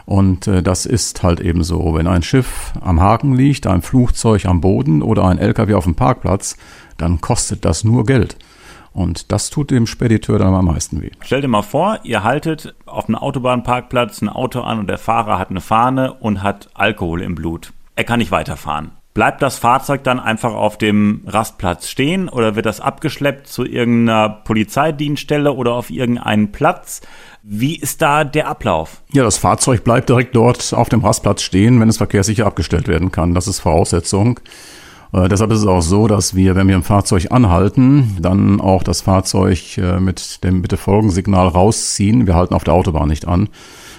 Und 0.06 0.47
das 0.47 0.86
ist 0.86 1.24
halt 1.24 1.39
eben 1.39 1.63
so. 1.63 1.93
Wenn 1.93 2.08
ein 2.08 2.24
Schiff 2.24 2.74
am 2.82 3.00
Haken 3.00 3.34
liegt, 3.34 3.67
ein 3.67 3.82
Flugzeug 3.82 4.45
am 4.45 4.60
Boden 4.60 5.02
oder 5.02 5.26
ein 5.26 5.38
LKW 5.38 5.74
auf 5.76 5.86
dem 5.86 5.95
Parkplatz, 5.95 6.58
dann 7.01 7.19
kostet 7.21 7.65
das 7.65 7.83
nur 7.83 8.05
Geld. 8.05 8.37
Und 8.93 9.31
das 9.31 9.49
tut 9.49 9.71
dem 9.71 9.87
Spediteur 9.87 10.37
dann 10.37 10.53
am 10.53 10.65
meisten 10.65 11.01
weh. 11.01 11.11
Stell 11.21 11.41
dir 11.41 11.47
mal 11.47 11.61
vor, 11.61 11.99
ihr 12.03 12.23
haltet 12.23 12.75
auf 12.85 13.07
einem 13.07 13.15
Autobahnparkplatz 13.15 14.21
ein 14.21 14.29
Auto 14.29 14.61
an 14.61 14.79
und 14.79 14.87
der 14.87 14.97
Fahrer 14.97 15.39
hat 15.39 15.49
eine 15.49 15.61
Fahne 15.61 16.13
und 16.13 16.43
hat 16.43 16.69
Alkohol 16.73 17.21
im 17.21 17.35
Blut. 17.35 17.71
Er 17.95 18.03
kann 18.03 18.19
nicht 18.19 18.31
weiterfahren. 18.31 18.91
Bleibt 19.13 19.41
das 19.41 19.59
Fahrzeug 19.59 20.05
dann 20.05 20.21
einfach 20.21 20.53
auf 20.53 20.77
dem 20.77 21.23
Rastplatz 21.25 21.89
stehen 21.89 22.29
oder 22.29 22.55
wird 22.55 22.65
das 22.65 22.79
abgeschleppt 22.79 23.47
zu 23.47 23.65
irgendeiner 23.65 24.29
Polizeidienststelle 24.29 25.51
oder 25.51 25.73
auf 25.73 25.89
irgendeinen 25.89 26.53
Platz? 26.53 27.01
Wie 27.43 27.75
ist 27.75 28.01
da 28.01 28.23
der 28.23 28.47
Ablauf? 28.47 29.01
Ja, 29.11 29.23
das 29.23 29.37
Fahrzeug 29.37 29.83
bleibt 29.83 30.07
direkt 30.07 30.33
dort 30.35 30.73
auf 30.73 30.87
dem 30.87 31.03
Rastplatz 31.03 31.41
stehen, 31.41 31.79
wenn 31.81 31.89
es 31.89 31.97
verkehrssicher 31.97 32.45
abgestellt 32.45 32.87
werden 32.87 33.11
kann. 33.11 33.33
Das 33.33 33.47
ist 33.47 33.59
Voraussetzung. 33.59 34.39
Äh, 35.13 35.28
deshalb 35.28 35.52
ist 35.52 35.60
es 35.60 35.67
auch 35.67 35.82
so, 35.82 36.08
dass 36.08 36.36
wir, 36.36 36.56
wenn 36.56 36.67
wir 36.67 36.76
ein 36.76 36.84
Fahrzeug 36.84 37.32
anhalten, 37.32 38.17
dann 38.19 38.62
auch 38.62 38.84
das 38.84 39.02
Fahrzeug 39.02 39.78
äh, 39.78 40.00
mit 40.00 40.43
dem 40.43 40.62
Bitte-Folgen-Signal 40.62 41.47
rausziehen. 41.47 42.28
Wir 42.28 42.36
halten 42.36 42.54
auf 42.54 42.63
der 42.63 42.74
Autobahn 42.74 43.10
nicht 43.10 43.28
an. 43.28 43.50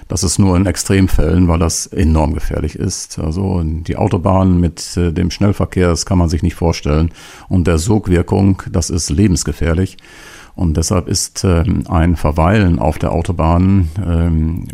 Das 0.09 0.25
ist 0.25 0.39
nur 0.39 0.57
in 0.57 0.67
Extremfällen, 0.67 1.49
weil 1.49 1.59
das 1.59 1.87
enorm 1.87 2.35
gefährlich 2.35 2.77
ist. 2.77 3.19
Also 3.19 3.63
die 3.65 3.97
Autobahn 3.97 4.61
mit 4.61 4.97
äh, 4.97 5.13
dem 5.13 5.31
Schnellverkehr, 5.31 5.89
das 5.89 6.07
kann 6.07 6.19
man 6.19 6.29
sich 6.29 6.43
nicht 6.43 6.55
vorstellen. 6.55 7.13
Und 7.49 7.67
der 7.67 7.79
Sogwirkung, 7.79 8.63
das 8.71 8.91
ist 8.91 9.11
lebensgefährlich. 9.11 9.97
Und 10.55 10.77
deshalb 10.77 11.09
ist 11.09 11.45
ähm, 11.45 11.85
ein 11.89 12.17
Verweilen 12.17 12.79
auf 12.79 12.99
der 12.99 13.13
Autobahn 13.13 13.89
ähm, 14.05 14.69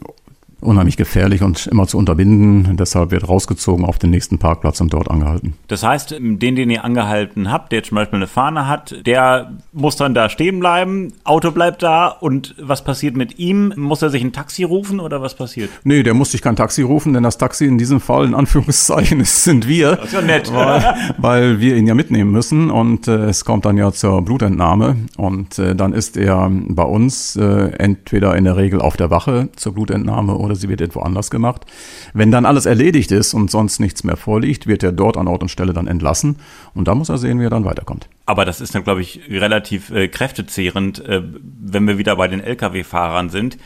unheimlich 0.60 0.96
gefährlich 0.96 1.42
und 1.42 1.66
immer 1.68 1.86
zu 1.86 1.98
unterbinden. 1.98 2.76
Deshalb 2.76 3.10
wird 3.10 3.28
rausgezogen 3.28 3.84
auf 3.84 3.98
den 3.98 4.10
nächsten 4.10 4.38
Parkplatz 4.38 4.80
und 4.80 4.92
dort 4.92 5.10
angehalten. 5.10 5.54
Das 5.68 5.82
heißt, 5.82 6.16
den, 6.18 6.38
den 6.38 6.70
ihr 6.70 6.84
angehalten 6.84 7.50
habt, 7.50 7.72
der 7.72 7.84
zum 7.84 7.94
Beispiel 7.96 8.16
eine 8.16 8.26
Fahne 8.26 8.66
hat, 8.66 9.06
der 9.06 9.52
muss 9.72 9.96
dann 9.96 10.14
da 10.14 10.28
stehen 10.28 10.58
bleiben, 10.58 11.12
Auto 11.24 11.52
bleibt 11.52 11.82
da 11.82 12.08
und 12.08 12.56
was 12.60 12.82
passiert 12.82 13.16
mit 13.16 13.38
ihm? 13.38 13.72
Muss 13.76 14.02
er 14.02 14.10
sich 14.10 14.22
ein 14.22 14.32
Taxi 14.32 14.64
rufen 14.64 14.98
oder 14.98 15.22
was 15.22 15.36
passiert? 15.36 15.70
Nee, 15.84 16.02
der 16.02 16.14
muss 16.14 16.32
sich 16.32 16.42
kein 16.42 16.56
Taxi 16.56 16.82
rufen, 16.82 17.12
denn 17.12 17.22
das 17.22 17.38
Taxi 17.38 17.66
in 17.66 17.78
diesem 17.78 18.00
Fall, 18.00 18.24
in 18.24 18.34
Anführungszeichen, 18.34 19.24
sind 19.24 19.68
wir. 19.68 19.96
Das 19.96 20.06
ist 20.06 20.14
ja 20.14 20.22
nett. 20.22 20.52
Weil, 20.52 20.94
weil 21.18 21.60
wir 21.60 21.76
ihn 21.76 21.86
ja 21.86 21.94
mitnehmen 21.94 22.32
müssen 22.32 22.70
und 22.70 23.06
äh, 23.06 23.26
es 23.26 23.44
kommt 23.44 23.64
dann 23.64 23.76
ja 23.76 23.92
zur 23.92 24.22
Blutentnahme 24.22 24.96
und 25.16 25.58
äh, 25.58 25.76
dann 25.76 25.92
ist 25.92 26.16
er 26.16 26.50
bei 26.50 26.82
uns 26.82 27.36
äh, 27.36 27.70
entweder 27.78 28.36
in 28.36 28.44
der 28.44 28.56
Regel 28.56 28.80
auf 28.80 28.96
der 28.96 29.10
Wache 29.10 29.50
zur 29.54 29.74
Blutentnahme 29.74 30.36
oder 30.36 30.47
sie 30.54 30.68
wird 30.68 30.80
irgendwo 30.80 31.00
anders 31.00 31.30
gemacht. 31.30 31.66
Wenn 32.14 32.30
dann 32.30 32.46
alles 32.46 32.66
erledigt 32.66 33.11
ist 33.11 33.34
und 33.34 33.50
sonst 33.50 33.80
nichts 33.80 34.04
mehr 34.04 34.16
vorliegt, 34.16 34.66
wird 34.66 34.82
er 34.82 34.92
dort 34.92 35.16
an 35.16 35.28
Ort 35.28 35.42
und 35.42 35.48
Stelle 35.48 35.72
dann 35.72 35.87
entlassen 35.87 36.37
und 36.74 36.88
da 36.88 36.94
muss 36.94 37.08
er 37.08 37.18
sehen, 37.18 37.40
wie 37.40 37.44
er 37.44 37.50
dann 37.50 37.64
weiterkommt. 37.64 38.08
Aber 38.26 38.44
das 38.44 38.61
ist 38.61 38.74
dann, 38.74 38.84
glaube 38.84 39.00
ich, 39.00 39.20
relativ 39.28 39.90
äh, 39.90 40.08
kräftezehrend, 40.08 41.04
äh, 41.04 41.22
wenn 41.22 41.87
wir 41.87 41.98
wieder 41.98 42.16
bei 42.16 42.28
den 42.28 42.40
Lkw-Fahrern 42.40 43.30
sind, 43.30 43.58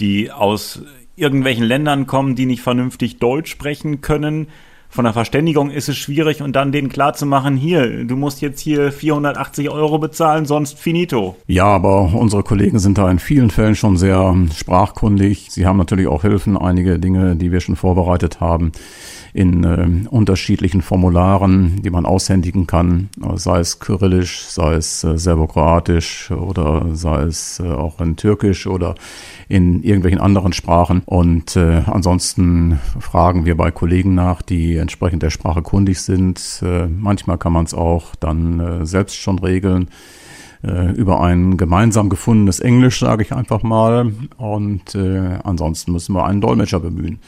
die 0.00 0.30
aus 0.30 0.82
irgendwelchen 1.16 1.64
Ländern 1.64 2.06
kommen, 2.06 2.36
die 2.36 2.46
nicht 2.46 2.62
vernünftig 2.62 3.18
Deutsch 3.18 3.50
sprechen 3.50 4.00
können 4.00 4.48
von 4.88 5.04
der 5.04 5.12
Verständigung 5.12 5.70
ist 5.70 5.88
es 5.88 5.96
schwierig 5.96 6.42
und 6.42 6.56
dann 6.56 6.72
denen 6.72 6.88
klarzumachen, 6.88 7.56
hier, 7.56 8.04
du 8.04 8.16
musst 8.16 8.40
jetzt 8.40 8.60
hier 8.60 8.90
480 8.90 9.70
Euro 9.70 9.98
bezahlen, 9.98 10.46
sonst 10.46 10.78
finito. 10.78 11.36
Ja, 11.46 11.66
aber 11.66 12.14
unsere 12.14 12.42
Kollegen 12.42 12.78
sind 12.78 12.98
da 12.98 13.10
in 13.10 13.18
vielen 13.18 13.50
Fällen 13.50 13.74
schon 13.74 13.96
sehr 13.96 14.34
sprachkundig. 14.56 15.48
Sie 15.50 15.66
haben 15.66 15.76
natürlich 15.76 16.06
auch 16.06 16.22
Hilfen, 16.22 16.56
einige 16.56 16.98
Dinge, 16.98 17.36
die 17.36 17.52
wir 17.52 17.60
schon 17.60 17.76
vorbereitet 17.76 18.40
haben 18.40 18.72
in 19.32 19.64
äh, 19.64 20.08
unterschiedlichen 20.08 20.82
Formularen, 20.82 21.82
die 21.82 21.90
man 21.90 22.06
aushändigen 22.06 22.66
kann, 22.66 23.08
sei 23.34 23.60
es 23.60 23.80
kyrillisch, 23.80 24.46
sei 24.48 24.74
es 24.74 25.04
äh, 25.04 25.18
serbokroatisch 25.18 26.30
oder 26.30 26.86
sei 26.94 27.22
es 27.22 27.60
äh, 27.60 27.68
auch 27.68 28.00
in 28.00 28.16
türkisch 28.16 28.66
oder 28.66 28.94
in 29.48 29.82
irgendwelchen 29.82 30.20
anderen 30.20 30.52
Sprachen. 30.52 31.02
Und 31.06 31.56
äh, 31.56 31.82
ansonsten 31.86 32.80
fragen 33.00 33.44
wir 33.44 33.56
bei 33.56 33.70
Kollegen 33.70 34.14
nach, 34.14 34.42
die 34.42 34.76
entsprechend 34.76 35.22
der 35.22 35.30
Sprache 35.30 35.62
kundig 35.62 36.00
sind. 36.00 36.62
Äh, 36.62 36.86
manchmal 36.86 37.38
kann 37.38 37.52
man 37.52 37.64
es 37.64 37.74
auch 37.74 38.14
dann 38.16 38.60
äh, 38.60 38.86
selbst 38.86 39.16
schon 39.16 39.38
regeln 39.38 39.88
äh, 40.62 40.92
über 40.92 41.20
ein 41.20 41.56
gemeinsam 41.56 42.08
gefundenes 42.08 42.60
Englisch, 42.60 43.00
sage 43.00 43.22
ich 43.22 43.32
einfach 43.32 43.62
mal. 43.62 44.12
Und 44.36 44.94
äh, 44.94 45.38
ansonsten 45.44 45.92
müssen 45.92 46.14
wir 46.14 46.24
einen 46.24 46.40
Dolmetscher 46.40 46.80
bemühen. 46.80 47.20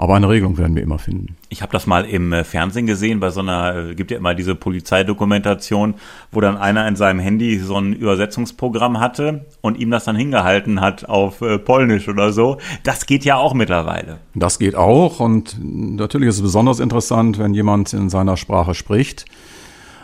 Aber 0.00 0.14
eine 0.14 0.28
Regelung 0.28 0.56
werden 0.58 0.76
wir 0.76 0.82
immer 0.84 1.00
finden. 1.00 1.36
Ich 1.48 1.60
habe 1.60 1.72
das 1.72 1.88
mal 1.88 2.04
im 2.04 2.32
äh, 2.32 2.44
Fernsehen 2.44 2.86
gesehen, 2.86 3.18
bei 3.18 3.30
so 3.30 3.40
einer, 3.40 3.90
äh, 3.90 3.94
gibt 3.96 4.12
ja 4.12 4.16
immer 4.16 4.32
diese 4.36 4.54
Polizeidokumentation, 4.54 5.94
wo 6.30 6.40
dann 6.40 6.56
einer 6.56 6.86
in 6.86 6.94
seinem 6.94 7.18
Handy 7.18 7.58
so 7.58 7.76
ein 7.76 7.94
Übersetzungsprogramm 7.94 9.00
hatte 9.00 9.46
und 9.60 9.76
ihm 9.76 9.90
das 9.90 10.04
dann 10.04 10.14
hingehalten 10.14 10.80
hat 10.80 11.08
auf 11.08 11.42
äh, 11.42 11.58
Polnisch 11.58 12.08
oder 12.08 12.32
so. 12.32 12.58
Das 12.84 13.06
geht 13.06 13.24
ja 13.24 13.38
auch 13.38 13.54
mittlerweile. 13.54 14.18
Das 14.36 14.60
geht 14.60 14.76
auch 14.76 15.18
und 15.18 15.56
natürlich 15.60 16.28
ist 16.28 16.36
es 16.36 16.42
besonders 16.42 16.78
interessant, 16.78 17.40
wenn 17.40 17.52
jemand 17.52 17.92
in 17.92 18.08
seiner 18.08 18.36
Sprache 18.36 18.74
spricht 18.74 19.26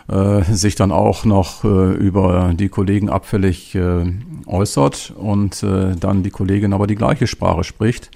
sich 0.06 0.74
dann 0.74 0.92
auch 0.92 1.24
noch 1.24 1.64
äh, 1.64 1.94
über 1.94 2.52
die 2.52 2.68
Kollegen 2.68 3.08
abfällig 3.08 3.74
äh, 3.74 4.04
äußert 4.44 5.14
und 5.16 5.62
äh, 5.62 5.96
dann 5.98 6.22
die 6.22 6.28
Kollegin 6.28 6.74
aber 6.74 6.86
die 6.86 6.94
gleiche 6.94 7.26
Sprache 7.26 7.64
spricht 7.64 8.10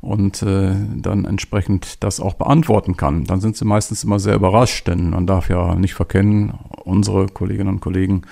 und 0.00 0.42
äh, 0.42 0.74
dann 0.96 1.24
entsprechend 1.24 2.02
das 2.02 2.20
auch 2.20 2.34
beantworten 2.34 2.96
kann. 2.96 3.24
Dann 3.24 3.40
sind 3.40 3.56
sie 3.56 3.64
meistens 3.64 4.04
immer 4.04 4.18
sehr 4.18 4.34
überrascht, 4.34 4.86
denn 4.86 5.10
man 5.10 5.26
darf 5.26 5.48
ja 5.48 5.74
nicht 5.74 5.94
verkennen, 5.94 6.54
unsere 6.84 7.26
Kolleginnen 7.26 7.68
und 7.68 7.80
Kollegen 7.80 8.22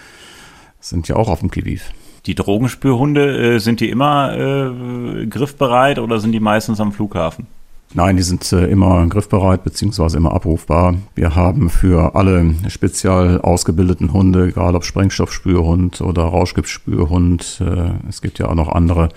sind 0.81 1.09
ja 1.09 1.17
auch 1.17 1.29
auf 1.29 1.41
dem 1.41 1.51
Kiviv. 1.51 1.93
Die 2.27 2.35
Drogenspürhunde, 2.35 3.55
äh, 3.55 3.59
sind 3.59 3.81
die 3.81 3.91
immer 3.91 4.37
äh, 4.37 5.27
griffbereit 5.27 5.99
oder 5.99 6.19
sind 6.21 6.33
die 6.33 6.41
meistens 6.41 6.81
am 6.81 6.93
Flughafen? 6.93 7.47
Nein, 7.95 8.17
die 8.17 8.23
sind 8.23 8.53
äh, 8.53 8.67
immer 8.67 9.07
griffbereit 9.07 9.63
beziehungsweise 9.63 10.17
immer 10.17 10.33
abrufbar. 10.33 10.97
Wir 11.15 11.35
haben 11.37 11.71
für 11.71 12.15
alle 12.15 12.55
speziell 12.69 13.41
ausgebildeten 13.41 14.13
Hunde, 14.13 14.49
egal 14.49 14.75
ob 14.75 14.85
Sprengstoffspürhund 14.85 16.01
oder 16.01 16.25
Rauschgiftspürhund, 16.25 17.63
äh, 17.65 18.09
es 18.09 18.21
gibt 18.21 18.39
ja 18.39 18.49
auch 18.49 18.55
noch 18.55 18.69
andere 18.69 19.11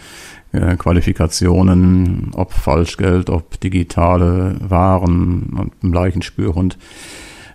äh, 0.52 0.76
Qualifikationen, 0.76 2.32
ob 2.36 2.54
Falschgeld, 2.54 3.30
ob 3.30 3.60
digitale 3.60 4.58
Waren 4.62 5.54
und 5.58 5.72
im 5.82 5.94
Leichenspürhund, 5.94 6.78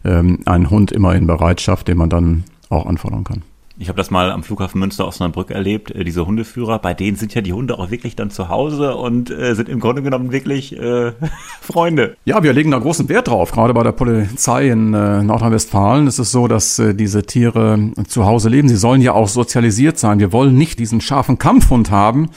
ähm, 0.05 0.41
einen 0.47 0.71
Hund 0.71 0.93
immer 0.93 1.15
in 1.15 1.27
Bereitschaft, 1.27 1.89
den 1.89 1.99
man 1.99 2.11
dann 2.11 2.45
auch 2.71 2.87
anfordern 2.87 3.25
kann. 3.25 3.43
Ich 3.77 3.89
habe 3.89 3.97
das 3.97 4.13
mal 4.13 4.31
am 4.31 4.45
Flughafen 4.45 4.79
Münster 4.79 5.05
Osnabrück 5.05 5.51
erlebt, 5.51 5.91
äh, 5.91 6.05
diese 6.05 6.25
Hundeführer, 6.25 6.79
bei 6.79 6.95
denen 6.95 7.17
sind 7.17 7.35
ja 7.35 7.41
die 7.41 7.53
Hunde 7.53 7.77
auch 7.77 7.91
wirklich 7.91 8.15
dann 8.15 8.31
zu 8.31 8.49
Hause 8.49 8.95
und 8.95 9.31
äh, 9.31 9.55
sind 9.57 9.69
im 9.69 9.81
Grunde 9.81 10.01
genommen 10.01 10.31
wirklich 10.31 10.79
äh, 10.79 11.13
Freunde. 11.61 12.17
Ja, 12.25 12.45
wir 12.45 12.53
legen 12.53 12.71
da 12.71 12.79
großen 12.79 13.09
Wert 13.09 13.27
drauf. 13.27 13.51
Gerade 13.51 13.75
bei 13.75 13.83
der 13.83 13.91
Polizei 13.91 14.69
in 14.69 14.95
äh, 14.95 15.25
Nordrhein-Westfalen 15.25 16.07
ist 16.07 16.21
es 16.21 16.31
so, 16.31 16.47
dass 16.47 16.79
äh, 16.79 16.95
diese 16.95 17.25
Tiere 17.25 17.91
zu 18.07 18.27
Hause 18.27 18.49
leben. 18.49 18.69
Sie 18.69 18.77
sollen 18.77 19.01
ja 19.01 19.13
auch 19.13 19.27
sozialisiert 19.27 19.99
sein. 19.99 20.21
Wir 20.21 20.33
wollen 20.33 20.57
nicht 20.57 20.79
diesen 20.79 21.01
scharfen 21.01 21.39
Kampfhund 21.39 21.91
haben, 21.91 22.31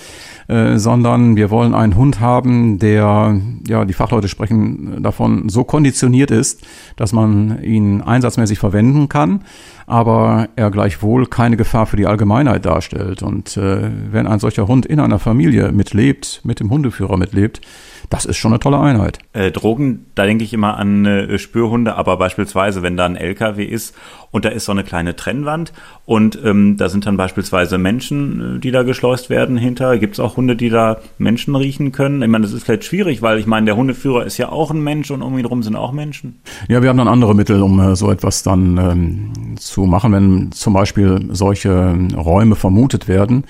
äh, 0.47 0.77
sondern 0.77 1.36
wir 1.36 1.49
wollen 1.49 1.73
einen 1.73 1.95
Hund 1.95 2.19
haben, 2.19 2.79
der, 2.79 3.39
ja, 3.67 3.86
die 3.86 3.93
Fachleute 3.93 4.27
sprechen 4.27 5.01
davon, 5.03 5.49
so 5.49 5.63
konditioniert 5.63 6.31
ist, 6.31 6.65
dass 6.95 7.13
man 7.13 7.62
ihn 7.63 8.01
einsatzmäßig 8.01 8.60
verwenden 8.60 9.10
kann 9.10 9.41
aber 9.88 10.49
er 10.57 10.69
gleichwohl 10.69 11.27
keine 11.27 11.55
Gefahr 11.55 11.86
für 11.86 11.95
die 11.95 12.05
Allgemeinheit 12.05 12.65
darstellt. 12.65 13.23
Und 13.23 13.55
äh, 13.55 13.89
wenn 14.12 14.27
ein 14.27 14.39
solcher 14.39 14.67
Hund 14.67 14.86
in 14.86 14.99
einer 14.99 15.17
Familie 15.17 15.71
mitlebt, 15.71 16.41
mit 16.43 16.60
dem 16.60 16.69
Hundeführer 16.69 17.15
mitlebt, 17.15 17.62
das 18.10 18.26
ist 18.26 18.38
schon 18.38 18.54
eine 18.54 18.60
tolle 18.60 18.80
Einheit. 18.80 19.20
Äh, 19.34 19.52
Drogen, 19.52 20.06
da 20.15 20.26
denke 20.26 20.43
ich 20.43 20.54
immer 20.54 20.78
an 20.78 21.06
äh, 21.06 21.38
Spürhunde, 21.38 21.96
aber 21.96 22.17
beispielsweise, 22.17 22.82
wenn 22.82 22.96
da 22.96 23.06
ein 23.06 23.15
LKW 23.15 23.65
ist 23.65 23.96
und 24.32 24.46
da 24.46 24.50
ist 24.50 24.65
so 24.65 24.72
eine 24.72 24.84
kleine 24.84 25.15
Trennwand 25.15 25.74
und 26.06 26.39
ähm, 26.43 26.78
da 26.78 26.89
sind 26.89 27.06
dann 27.06 27.17
beispielsweise 27.17 27.78
Menschen, 27.78 28.58
äh, 28.58 28.60
die 28.60 28.72
da 28.72 28.84
geschleust 28.84 29.30
werden 29.30 29.58
hinter. 29.58 29.98
Gibt 29.98 30.13
es 30.13 30.20
auch 30.20 30.38
Hunde, 30.38 30.56
die 30.56 30.70
da 30.70 30.98
Menschen 31.17 31.56
riechen 31.56 31.91
können? 31.91 32.22
Ich 32.22 32.30
meine, 32.30 32.43
das 32.43 32.54
ist 32.54 32.63
vielleicht 32.63 32.86
schwierig, 32.86 33.22
weil 33.22 33.39
ich 33.39 33.46
meine, 33.46 33.65
der 33.65 33.76
Hundeführer 33.76 34.26
ist 34.26 34.38
ja 34.38 34.50
auch 34.50 34.72
ein 34.72 34.82
Mensch 34.82 35.12
und 35.12 35.22
um 35.22 35.38
ihn 35.38 35.43
herum 35.43 35.63
sind 35.63 35.76
auch 35.76 35.91
Menschen. 35.91 36.39
Ja, 36.70 36.82
wir 36.82 36.89
haben 36.89 36.98
dann 36.98 37.10
andere 37.10 37.36
Mittel, 37.36 37.62
um 37.62 37.80
äh, 37.80 37.96
so 37.96 38.10
etwas 38.10 38.43
dann 38.43 38.78
ähm, 38.78 39.58
zu 39.58 39.82
machen, 39.86 40.13
wenn 40.13 40.52
zum 40.54 40.74
Beispiel 40.74 41.28
solche 41.32 41.70
ähm, 41.70 42.10
Räume 42.15 42.56
vermutet 42.56 43.08
werden 43.10 43.43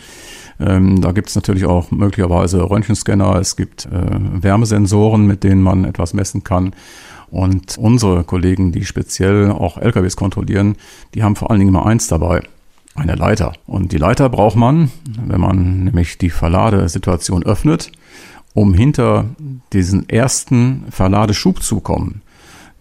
ähm, 0.59 1.01
da 1.01 1.11
gibt 1.11 1.29
es 1.29 1.35
natürlich 1.35 1.65
auch 1.65 1.91
möglicherweise 1.91 2.69
Röntgenscanner, 2.69 3.35
es 3.35 3.55
gibt 3.55 3.85
äh, 3.85 4.43
Wärmesensoren, 4.43 5.25
mit 5.25 5.43
denen 5.43 5.61
man 5.61 5.85
etwas 5.85 6.13
messen 6.13 6.43
kann. 6.43 6.73
Und 7.29 7.77
unsere 7.77 8.23
Kollegen, 8.23 8.71
die 8.71 8.85
speziell 8.85 9.51
auch 9.51 9.77
LKWs 9.77 10.15
kontrollieren, 10.15 10.77
die 11.13 11.23
haben 11.23 11.35
vor 11.35 11.51
allen 11.51 11.59
Dingen 11.59 11.69
immer 11.69 11.85
eins 11.85 12.07
dabei. 12.07 12.41
Eine 12.95 13.15
Leiter. 13.15 13.53
Und 13.67 13.91
die 13.91 13.97
Leiter 13.97 14.29
braucht 14.29 14.55
man, 14.55 14.91
wenn 15.25 15.39
man 15.39 15.83
nämlich 15.83 16.17
die 16.17 16.31
Verladesituation 16.31 17.43
öffnet, 17.43 17.91
um 18.55 18.73
hinter 18.73 19.25
diesen 19.71 20.09
ersten 20.09 20.85
Verladeschub 20.89 21.61
zu 21.61 21.79
kommen. 21.79 22.21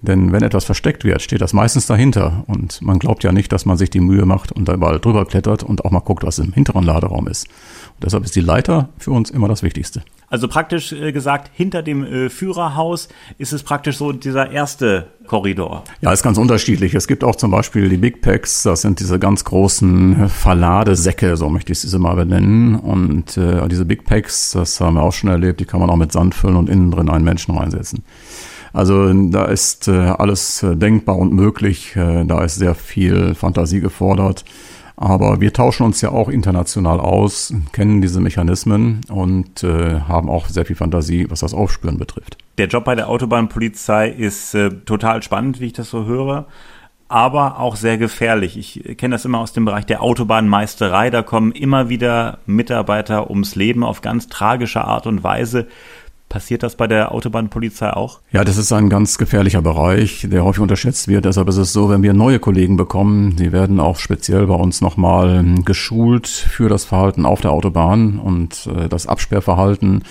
Denn 0.06 0.32
wenn 0.32 0.42
etwas 0.42 0.64
versteckt 0.64 1.04
wird, 1.04 1.22
steht 1.22 1.40
das 1.40 1.52
meistens 1.52 1.86
dahinter. 1.86 2.44
Und 2.46 2.80
man 2.82 2.98
glaubt 2.98 3.24
ja 3.24 3.32
nicht, 3.32 3.52
dass 3.52 3.66
man 3.66 3.76
sich 3.76 3.90
die 3.90 4.00
Mühe 4.00 4.24
macht 4.26 4.52
und 4.52 4.66
da 4.68 4.74
überall 4.74 5.00
drüber 5.00 5.24
klettert 5.26 5.62
und 5.62 5.84
auch 5.84 5.90
mal 5.90 6.00
guckt, 6.00 6.24
was 6.24 6.38
im 6.38 6.52
hinteren 6.52 6.84
Laderaum 6.84 7.28
ist. 7.28 7.46
Und 7.94 8.04
deshalb 8.04 8.24
ist 8.24 8.36
die 8.36 8.40
Leiter 8.40 8.88
für 8.98 9.10
uns 9.10 9.30
immer 9.30 9.48
das 9.48 9.62
Wichtigste. 9.62 10.02
Also 10.28 10.48
praktisch 10.48 10.92
äh, 10.92 11.12
gesagt, 11.12 11.50
hinter 11.54 11.82
dem 11.82 12.04
äh, 12.04 12.28
Führerhaus 12.30 13.08
ist 13.38 13.52
es 13.52 13.62
praktisch 13.62 13.96
so 13.96 14.12
dieser 14.12 14.50
erste 14.50 15.06
Korridor. 15.26 15.84
Ja, 16.00 16.12
ist 16.12 16.22
ganz 16.22 16.36
unterschiedlich. 16.38 16.94
Es 16.94 17.06
gibt 17.06 17.22
auch 17.22 17.36
zum 17.36 17.50
Beispiel 17.50 17.88
die 17.88 17.96
Big 17.96 18.22
Packs, 18.22 18.64
das 18.64 18.82
sind 18.82 18.98
diese 19.00 19.18
ganz 19.18 19.44
großen 19.44 20.28
Verladesäcke, 20.28 21.36
so 21.36 21.48
möchte 21.48 21.72
ich 21.72 21.80
sie 21.80 21.98
mal 21.98 22.16
benennen. 22.16 22.74
Und 22.76 23.36
äh, 23.36 23.66
diese 23.68 23.84
Big 23.84 24.04
Packs, 24.04 24.52
das 24.52 24.80
haben 24.80 24.94
wir 24.94 25.02
auch 25.02 25.12
schon 25.12 25.30
erlebt, 25.30 25.60
die 25.60 25.64
kann 25.64 25.80
man 25.80 25.90
auch 25.90 25.96
mit 25.96 26.12
Sand 26.12 26.34
füllen 26.34 26.56
und 26.56 26.68
innen 26.68 26.90
drin 26.90 27.08
einen 27.08 27.24
Menschen 27.24 27.56
reinsetzen. 27.56 28.02
Also 28.76 29.10
da 29.30 29.46
ist 29.46 29.88
äh, 29.88 29.92
alles 29.92 30.62
äh, 30.62 30.76
denkbar 30.76 31.16
und 31.16 31.32
möglich. 31.32 31.96
Äh, 31.96 32.26
da 32.26 32.44
ist 32.44 32.56
sehr 32.56 32.74
viel 32.74 33.34
Fantasie 33.34 33.80
gefordert. 33.80 34.44
Aber 34.98 35.40
wir 35.40 35.54
tauschen 35.54 35.84
uns 35.84 36.02
ja 36.02 36.10
auch 36.10 36.28
international 36.28 37.00
aus, 37.00 37.54
kennen 37.72 38.02
diese 38.02 38.20
Mechanismen 38.20 39.00
und 39.08 39.62
äh, 39.62 40.00
haben 40.00 40.28
auch 40.28 40.48
sehr 40.48 40.66
viel 40.66 40.76
Fantasie, 40.76 41.26
was 41.30 41.40
das 41.40 41.54
Aufspüren 41.54 41.96
betrifft. 41.96 42.36
Der 42.58 42.66
Job 42.66 42.84
bei 42.84 42.94
der 42.94 43.08
Autobahnpolizei 43.08 44.10
ist 44.10 44.54
äh, 44.54 44.68
total 44.84 45.22
spannend, 45.22 45.58
wie 45.60 45.66
ich 45.66 45.72
das 45.72 45.88
so 45.88 46.04
höre 46.04 46.46
aber 47.08 47.60
auch 47.60 47.76
sehr 47.76 47.98
gefährlich. 47.98 48.56
Ich 48.56 48.96
kenne 48.98 49.14
das 49.14 49.24
immer 49.24 49.38
aus 49.38 49.52
dem 49.52 49.64
Bereich 49.64 49.86
der 49.86 50.02
Autobahnmeisterei. 50.02 51.10
Da 51.10 51.22
kommen 51.22 51.52
immer 51.52 51.88
wieder 51.88 52.38
Mitarbeiter 52.46 53.30
ums 53.30 53.54
Leben 53.54 53.84
auf 53.84 54.00
ganz 54.00 54.28
tragische 54.28 54.84
Art 54.84 55.06
und 55.06 55.22
Weise. 55.22 55.68
Passiert 56.28 56.64
das 56.64 56.74
bei 56.74 56.88
der 56.88 57.12
Autobahnpolizei 57.12 57.92
auch? 57.92 58.20
Ja, 58.32 58.42
das 58.42 58.56
ist 58.56 58.72
ein 58.72 58.88
ganz 58.88 59.16
gefährlicher 59.16 59.62
Bereich, 59.62 60.26
der 60.28 60.42
häufig 60.42 60.60
unterschätzt 60.60 61.06
wird. 61.06 61.24
Deshalb 61.24 61.48
ist 61.48 61.56
es 61.56 61.72
so, 61.72 61.88
wenn 61.88 62.02
wir 62.02 62.14
neue 62.14 62.40
Kollegen 62.40 62.76
bekommen, 62.76 63.36
die 63.36 63.52
werden 63.52 63.78
auch 63.78 63.98
speziell 63.98 64.48
bei 64.48 64.54
uns 64.54 64.80
nochmal 64.80 65.44
geschult 65.64 66.26
für 66.26 66.68
das 66.68 66.84
Verhalten 66.84 67.26
auf 67.26 67.42
der 67.42 67.52
Autobahn 67.52 68.18
und 68.18 68.66
äh, 68.66 68.88
das 68.88 69.06
Absperrverhalten, 69.06 70.02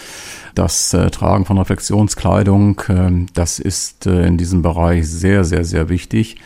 das 0.56 0.94
äh, 0.94 1.10
Tragen 1.12 1.44
von 1.44 1.58
Reflexionskleidung, 1.58 2.80
äh, 2.88 3.12
das 3.34 3.60
ist 3.60 4.06
äh, 4.06 4.26
in 4.26 4.38
diesem 4.38 4.62
Bereich 4.62 5.10
sehr, 5.10 5.44
sehr, 5.44 5.66
sehr 5.66 5.90
wichtig. 5.90 6.38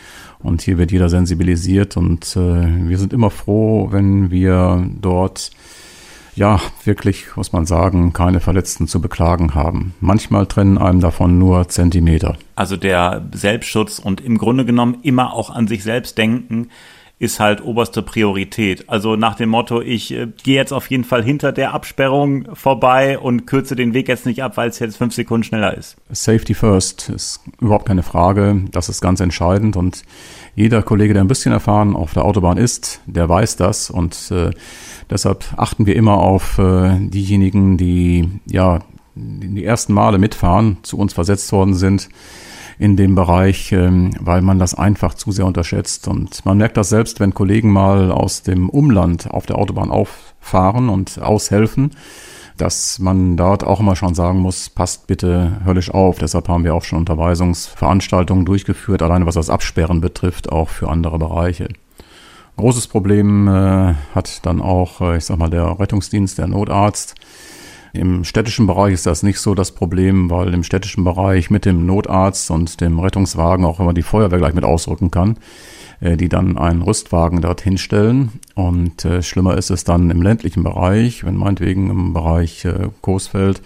Und 0.42 0.62
hier 0.62 0.78
wird 0.78 0.90
jeder 0.90 1.10
sensibilisiert 1.10 1.96
und 1.96 2.34
äh, 2.34 2.88
wir 2.88 2.98
sind 2.98 3.12
immer 3.12 3.30
froh, 3.30 3.88
wenn 3.92 4.30
wir 4.30 4.88
dort 5.00 5.50
ja, 6.34 6.60
wirklich, 6.84 7.36
muss 7.36 7.52
man 7.52 7.66
sagen, 7.66 8.12
keine 8.12 8.40
Verletzten 8.40 8.86
zu 8.86 9.00
beklagen 9.00 9.54
haben. 9.54 9.94
Manchmal 10.00 10.46
trennen 10.46 10.78
einem 10.78 11.00
davon 11.00 11.38
nur 11.38 11.68
Zentimeter. 11.68 12.36
Also 12.54 12.76
der 12.76 13.28
Selbstschutz 13.32 13.98
und 13.98 14.20
im 14.20 14.38
Grunde 14.38 14.64
genommen 14.64 14.98
immer 15.02 15.32
auch 15.34 15.50
an 15.50 15.66
sich 15.66 15.82
selbst 15.82 16.18
denken, 16.18 16.68
ist 17.20 17.38
halt 17.38 17.62
oberste 17.62 18.00
Priorität. 18.02 18.88
Also 18.88 19.14
nach 19.14 19.34
dem 19.34 19.50
Motto, 19.50 19.82
ich 19.82 20.10
äh, 20.12 20.28
gehe 20.42 20.56
jetzt 20.56 20.72
auf 20.72 20.90
jeden 20.90 21.04
Fall 21.04 21.22
hinter 21.22 21.52
der 21.52 21.74
Absperrung 21.74 22.46
vorbei 22.54 23.18
und 23.18 23.46
kürze 23.46 23.76
den 23.76 23.92
Weg 23.92 24.08
jetzt 24.08 24.24
nicht 24.24 24.42
ab, 24.42 24.56
weil 24.56 24.70
es 24.70 24.78
jetzt 24.78 24.96
fünf 24.96 25.14
Sekunden 25.14 25.44
schneller 25.44 25.76
ist. 25.76 25.96
Safety 26.10 26.54
first 26.54 27.10
ist 27.10 27.42
überhaupt 27.60 27.86
keine 27.86 28.02
Frage. 28.02 28.64
Das 28.72 28.88
ist 28.88 29.02
ganz 29.02 29.20
entscheidend 29.20 29.76
und 29.76 30.02
jeder 30.54 30.82
Kollege, 30.82 31.12
der 31.12 31.22
ein 31.22 31.28
bisschen 31.28 31.52
erfahren 31.52 31.94
auf 31.94 32.14
der 32.14 32.24
Autobahn 32.24 32.56
ist, 32.56 33.02
der 33.04 33.28
weiß 33.28 33.56
das 33.56 33.90
und 33.90 34.30
äh, 34.30 34.50
deshalb 35.10 35.44
achten 35.56 35.86
wir 35.86 35.96
immer 35.96 36.18
auf 36.18 36.58
äh, 36.58 36.98
diejenigen, 36.98 37.76
die 37.76 38.28
ja 38.46 38.80
die 39.14 39.64
ersten 39.64 39.92
Male 39.92 40.18
mitfahren, 40.18 40.78
zu 40.82 40.96
uns 40.98 41.12
versetzt 41.12 41.52
worden 41.52 41.74
sind 41.74 42.08
in 42.78 42.96
dem 42.96 43.14
Bereich, 43.14 43.72
ähm, 43.72 44.12
weil 44.20 44.40
man 44.40 44.58
das 44.58 44.74
einfach 44.74 45.12
zu 45.14 45.32
sehr 45.32 45.44
unterschätzt. 45.44 46.08
Und 46.08 46.44
man 46.46 46.56
merkt 46.56 46.78
das 46.78 46.88
selbst, 46.88 47.20
wenn 47.20 47.34
Kollegen 47.34 47.70
mal 47.70 48.10
aus 48.10 48.42
dem 48.42 48.70
Umland 48.70 49.30
auf 49.30 49.44
der 49.44 49.58
Autobahn 49.58 49.90
auffahren 49.90 50.88
und 50.88 51.20
aushelfen, 51.20 51.90
dass 52.56 52.98
man 52.98 53.36
dort 53.36 53.64
auch 53.64 53.80
immer 53.80 53.96
schon 53.96 54.14
sagen 54.14 54.38
muss, 54.38 54.70
passt 54.70 55.06
bitte 55.06 55.60
höllisch 55.64 55.90
auf. 55.90 56.18
Deshalb 56.18 56.48
haben 56.48 56.64
wir 56.64 56.74
auch 56.74 56.84
schon 56.84 57.00
Unterweisungsveranstaltungen 57.00 58.46
durchgeführt, 58.46 59.02
alleine 59.02 59.26
was 59.26 59.34
das 59.34 59.50
Absperren 59.50 60.00
betrifft, 60.00 60.50
auch 60.50 60.70
für 60.70 60.88
andere 60.88 61.18
Bereiche. 61.18 61.68
Großes 62.60 62.88
Problem 62.88 63.48
äh, 63.48 63.94
hat 64.14 64.44
dann 64.44 64.60
auch, 64.60 65.00
äh, 65.00 65.16
ich 65.16 65.24
sag 65.24 65.38
mal, 65.38 65.48
der 65.48 65.80
Rettungsdienst, 65.80 66.36
der 66.36 66.46
Notarzt 66.46 67.14
Im 67.94 68.22
städtischen 68.22 68.66
Bereich 68.66 68.92
ist 68.92 69.06
das 69.06 69.22
nicht 69.22 69.40
so 69.40 69.54
das 69.54 69.72
Problem, 69.72 70.28
weil 70.30 70.52
im 70.52 70.62
städtischen 70.62 71.02
Bereich 71.02 71.48
mit 71.48 71.64
dem 71.64 71.86
Notarzt 71.86 72.50
und 72.50 72.82
dem 72.82 73.00
Rettungswagen 73.00 73.64
auch 73.64 73.80
immer 73.80 73.94
die 73.94 74.02
Feuerwehr 74.02 74.38
gleich 74.38 74.52
mit 74.52 74.64
ausrücken 74.64 75.10
kann, 75.10 75.38
äh, 76.00 76.18
die 76.18 76.28
dann 76.28 76.58
einen 76.58 76.82
Rüstwagen 76.82 77.40
dorthin 77.40 77.78
stellen. 77.78 78.32
Und 78.54 79.06
äh, 79.06 79.22
schlimmer 79.22 79.56
ist 79.56 79.70
es 79.70 79.84
dann 79.84 80.10
im 80.10 80.20
ländlichen 80.20 80.62
Bereich, 80.62 81.24
wenn 81.24 81.36
meinetwegen 81.36 81.88
im 81.88 82.12
Bereich 82.12 82.66
äh, 82.66 82.88
Coesfeld 83.00 83.62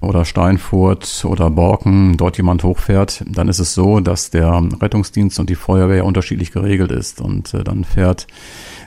oder 0.00 0.24
Steinfurt 0.24 1.24
oder 1.24 1.50
Borken 1.50 2.16
dort 2.16 2.36
jemand 2.36 2.64
hochfährt, 2.64 3.24
dann 3.26 3.48
ist 3.48 3.58
es 3.58 3.74
so, 3.74 4.00
dass 4.00 4.30
der 4.30 4.62
Rettungsdienst 4.80 5.38
und 5.40 5.50
die 5.50 5.54
Feuerwehr 5.54 6.04
unterschiedlich 6.04 6.52
geregelt 6.52 6.92
ist. 6.92 7.20
Und 7.20 7.54
äh, 7.54 7.64
dann 7.64 7.84
fährt 7.84 8.26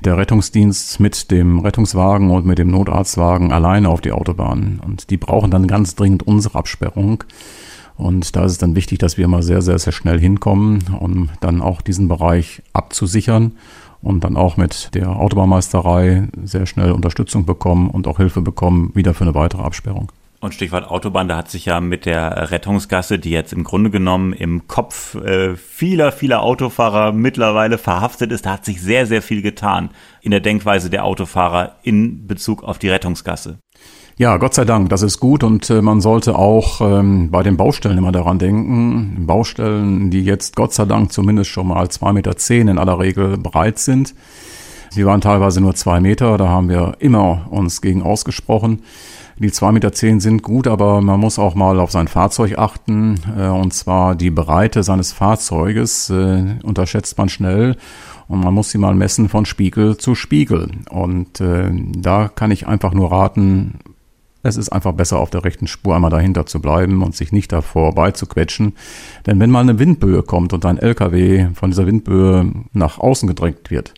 der 0.03 0.17
Rettungsdienst 0.17 0.99
mit 0.99 1.31
dem 1.31 1.59
Rettungswagen 1.59 2.29
und 2.29 2.45
mit 2.45 2.59
dem 2.59 2.69
Notarztwagen 2.69 3.51
alleine 3.51 3.89
auf 3.89 4.01
die 4.01 4.11
Autobahn. 4.11 4.79
Und 4.83 5.09
die 5.09 5.17
brauchen 5.17 5.51
dann 5.51 5.67
ganz 5.67 5.95
dringend 5.95 6.23
unsere 6.23 6.57
Absperrung. 6.57 7.23
Und 7.95 8.35
da 8.35 8.45
ist 8.45 8.51
es 8.53 8.57
dann 8.59 8.75
wichtig, 8.75 8.99
dass 8.99 9.17
wir 9.17 9.27
mal 9.27 9.41
sehr, 9.41 9.61
sehr, 9.61 9.79
sehr 9.79 9.93
schnell 9.93 10.19
hinkommen, 10.19 10.83
um 10.99 11.29
dann 11.39 11.61
auch 11.61 11.81
diesen 11.81 12.07
Bereich 12.07 12.61
abzusichern 12.71 13.53
und 14.01 14.23
dann 14.23 14.37
auch 14.37 14.55
mit 14.55 14.93
der 14.93 15.09
Autobahnmeisterei 15.09 16.27
sehr 16.43 16.67
schnell 16.67 16.91
Unterstützung 16.91 17.45
bekommen 17.45 17.89
und 17.89 18.07
auch 18.07 18.17
Hilfe 18.17 18.41
bekommen, 18.41 18.91
wieder 18.93 19.15
für 19.15 19.23
eine 19.23 19.33
weitere 19.33 19.63
Absperrung. 19.63 20.11
Und 20.39 20.53
Stichwort 20.53 20.87
Autobahn, 20.87 21.27
da 21.27 21.35
hat 21.35 21.49
sich 21.49 21.65
ja 21.65 21.79
mit 21.81 22.05
der 22.05 22.51
Rettungsgasse, 22.51 23.17
die 23.17 23.31
jetzt 23.31 23.53
im 23.53 23.63
Grunde 23.63 23.89
genommen 23.89 24.33
im 24.33 24.67
Kopf 24.67 25.15
äh, 25.15 25.55
vieler, 25.55 26.11
vieler 26.11 26.43
Autofahrer 26.43 27.11
mittlerweile 27.11 27.79
verhaftet 27.79 28.31
ist, 28.31 28.45
da 28.45 28.53
hat 28.53 28.65
sich 28.65 28.79
sehr, 28.79 29.07
sehr 29.07 29.23
viel 29.23 29.41
getan 29.41 29.89
in 30.21 30.29
der 30.29 30.39
Denkweise 30.39 30.91
der 30.91 31.05
Autofahrer 31.05 31.77
in 31.81 32.27
Bezug 32.27 32.63
auf 32.63 32.77
die 32.77 32.89
Rettungsgasse. 32.89 33.57
Ja, 34.19 34.37
Gott 34.37 34.53
sei 34.53 34.65
Dank, 34.65 34.89
das 34.89 35.01
ist 35.01 35.19
gut 35.19 35.43
und 35.43 35.69
äh, 35.71 35.81
man 35.81 36.01
sollte 36.01 36.35
auch 36.35 36.81
ähm, 36.81 37.29
bei 37.31 37.41
den 37.41 37.57
Baustellen 37.57 37.97
immer 37.97 38.11
daran 38.11 38.37
denken. 38.37 39.25
Baustellen, 39.25 40.11
die 40.11 40.23
jetzt 40.23 40.55
Gott 40.55 40.73
sei 40.73 40.85
Dank 40.85 41.11
zumindest 41.11 41.49
schon 41.49 41.67
mal 41.67 41.89
zwei 41.89 42.13
Meter 42.13 42.35
zehn 42.35 42.67
in 42.67 42.77
aller 42.77 42.99
Regel 42.99 43.37
bereit 43.37 43.79
sind. 43.79 44.13
Sie 44.89 45.05
waren 45.05 45.21
teilweise 45.21 45.61
nur 45.61 45.75
zwei 45.75 45.99
Meter, 45.99 46.37
da 46.37 46.47
haben 46.47 46.69
wir 46.69 46.95
immer 46.99 47.47
uns 47.49 47.81
gegen 47.81 48.01
ausgesprochen. 48.01 48.81
Die 49.39 49.51
zwei 49.51 49.71
Meter 49.71 49.91
zehn 49.91 50.19
sind 50.19 50.41
gut, 50.41 50.67
aber 50.67 50.99
man 51.01 51.19
muss 51.19 51.37
auch 51.37 51.53
mal 51.53 51.79
auf 51.79 51.91
sein 51.91 52.07
Fahrzeug 52.07 52.57
achten. 52.57 53.19
Äh, 53.37 53.47
und 53.47 53.73
zwar 53.73 54.15
die 54.15 54.31
Breite 54.31 54.81
seines 54.81 55.13
Fahrzeuges 55.13 56.09
äh, 56.09 56.55
unterschätzt 56.63 57.17
man 57.17 57.29
schnell. 57.29 57.75
Und 58.27 58.43
man 58.43 58.53
muss 58.53 58.71
sie 58.71 58.77
mal 58.77 58.95
messen 58.95 59.29
von 59.29 59.45
Spiegel 59.45 59.97
zu 59.97 60.15
Spiegel. 60.15 60.71
Und 60.89 61.39
äh, 61.39 61.69
da 61.95 62.29
kann 62.29 62.51
ich 62.51 62.67
einfach 62.67 62.93
nur 62.93 63.11
raten, 63.11 63.75
es 64.43 64.57
ist 64.57 64.69
einfach 64.69 64.93
besser, 64.93 65.19
auf 65.19 65.29
der 65.29 65.43
rechten 65.43 65.67
Spur 65.67 65.95
einmal 65.95 66.11
dahinter 66.11 66.45
zu 66.45 66.59
bleiben 66.59 67.03
und 67.03 67.15
sich 67.15 67.31
nicht 67.31 67.51
davor 67.51 67.93
beizuquetschen. 67.93 68.73
Denn 69.25 69.39
wenn 69.39 69.51
mal 69.51 69.61
eine 69.61 69.77
Windböe 69.77 70.23
kommt 70.23 70.53
und 70.53 70.65
ein 70.65 70.77
LKW 70.77 71.49
von 71.53 71.71
dieser 71.71 71.85
Windböe 71.85 72.51
nach 72.73 72.97
außen 72.97 73.27
gedrängt 73.27 73.69
wird, 73.69 73.93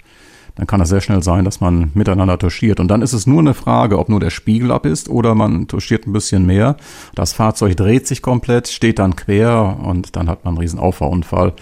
dann 0.60 0.67
kann 0.67 0.82
es 0.82 0.89
sehr 0.89 1.00
schnell 1.00 1.24
sein, 1.24 1.45
dass 1.45 1.62
man 1.62 1.89
miteinander 1.93 2.38
touchiert. 2.38 2.82
Und 2.82 2.89
dann 2.89 3.02
ist 3.02 3.13
es 3.13 3.26
nur 3.26 3.39
eine 3.39 3.54
Frage, 3.54 3.98
ob 3.98 4.10
nur 4.10 4.19
der 4.19 4.30
Spiegel 4.30 4.74
ab 4.74 4.86
ist 4.86 5.08
oder 5.08 5.34
man 5.34 5.69
touchiert 5.69 6.06
ein 6.06 6.12
bisschen 6.12 6.45
mehr. 6.45 6.76
Das 7.15 7.32
Fahrzeug 7.32 7.78
dreht 7.78 8.08
sich 8.08 8.22
komplett, 8.22 8.67
steht 8.67 9.00
dann 9.00 9.15
quer 9.15 9.78
und 9.82 10.17
dann 10.17 10.28
hat 10.28 10.43
man 10.43 10.56
einen 10.56 10.62
riesen 10.62 10.78
Auffahrunfall. 10.78 11.54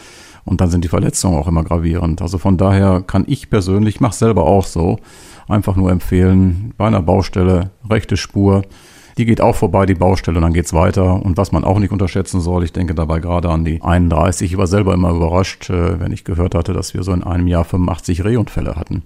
Und 0.46 0.62
dann 0.62 0.72
sind 0.72 0.84
die 0.84 0.88
Verletzungen 0.88 1.38
auch 1.38 1.48
immer 1.48 1.64
gravierend. 1.64 2.24
Also 2.24 2.40
von 2.40 2.58
daher 2.58 3.04
kann 3.06 3.26
ich 3.28 3.52
persönlich, 3.52 4.00
mache 4.00 4.16
selber 4.16 4.46
auch 4.46 4.66
so, 4.66 4.98
einfach 5.48 5.76
nur 5.76 5.92
empfehlen, 5.92 6.74
bei 6.76 6.88
einer 6.88 7.04
Baustelle 7.04 7.70
rechte 7.88 8.18
Spur, 8.18 8.64
die 9.18 9.26
geht 9.26 9.42
auch 9.42 9.56
vorbei, 9.56 9.86
die 9.86 9.96
Baustelle, 9.96 10.38
und 10.38 10.44
dann 10.44 10.54
geht's 10.54 10.74
weiter. 10.74 11.26
Und 11.26 11.38
was 11.38 11.52
man 11.52 11.64
auch 11.64 11.80
nicht 11.80 11.92
unterschätzen 11.92 12.40
soll, 12.40 12.64
ich 12.64 12.74
denke 12.74 12.94
dabei 12.94 13.20
gerade 13.20 13.50
an 13.50 13.66
die 13.66 13.82
31. 13.82 14.52
Ich 14.52 14.58
war 14.58 14.68
selber 14.68 14.94
immer 14.94 15.10
überrascht, 15.10 15.70
äh, 15.70 16.00
wenn 16.00 16.12
ich 16.12 16.24
gehört 16.24 16.54
hatte, 16.54 16.74
dass 16.74 16.94
wir 16.94 17.04
so 17.04 17.12
in 17.14 17.24
einem 17.24 17.48
Jahr 17.48 17.66
85 17.66 18.24
Rehunfälle 18.24 18.76
hatten. 18.76 19.04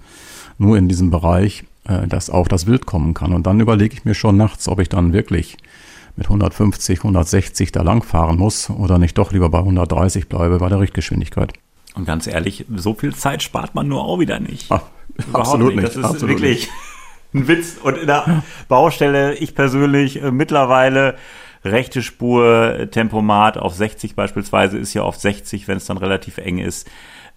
Nur 0.58 0.78
in 0.78 0.90
diesem 0.90 1.12
Bereich, 1.12 1.64
äh, 1.88 2.08
dass 2.08 2.30
auch 2.30 2.48
das 2.48 2.68
Wild 2.68 2.86
kommen 2.86 3.14
kann. 3.14 3.34
Und 3.34 3.48
dann 3.48 3.60
überlege 3.60 3.94
ich 3.94 4.04
mir 4.04 4.14
schon 4.14 4.36
nachts, 4.36 4.68
ob 4.68 4.80
ich 4.80 4.90
dann 4.90 5.14
wirklich 5.14 5.58
mit 6.18 6.28
150, 6.28 7.00
160 7.00 7.72
da 7.72 7.82
langfahren 7.82 8.38
muss 8.38 8.70
oder 8.70 8.98
nicht 8.98 9.18
doch 9.18 9.32
lieber 9.32 9.50
bei 9.50 9.60
130 9.60 10.28
bleibe 10.28 10.58
bei 10.58 10.68
der 10.68 10.82
Richtgeschwindigkeit. 10.82 11.54
Und 11.96 12.06
ganz 12.06 12.28
ehrlich, 12.28 12.66
so 12.76 12.94
viel 12.94 13.16
Zeit 13.16 13.44
spart 13.44 13.76
man 13.76 13.88
nur 13.88 14.04
auch 14.04 14.20
wieder 14.20 14.40
nicht. 14.40 14.72
Ah, 14.72 14.82
absolut 15.34 15.76
nicht. 15.76 15.88
Das 15.88 15.96
ist 15.96 16.04
absolut 16.04 16.30
wirklich. 16.30 16.68
Nicht 16.68 16.91
ein 17.34 17.48
Witz. 17.48 17.78
Und 17.82 17.98
in 17.98 18.08
der 18.08 18.44
Baustelle, 18.68 19.36
ich 19.36 19.56
persönlich 19.56 20.22
äh, 20.22 20.32
mittlerweile 20.32 21.16
rechte 21.64 22.02
Spur, 22.02 22.88
Tempomat 22.90 23.58
auf 23.58 23.76
60 23.76 24.16
beispielsweise, 24.16 24.78
ist 24.78 24.94
ja 24.94 25.04
oft 25.04 25.22
60, 25.22 25.68
wenn 25.68 25.78
es 25.78 25.86
dann 25.86 25.98
relativ 25.98 26.38
eng 26.38 26.58
ist. 26.58 26.90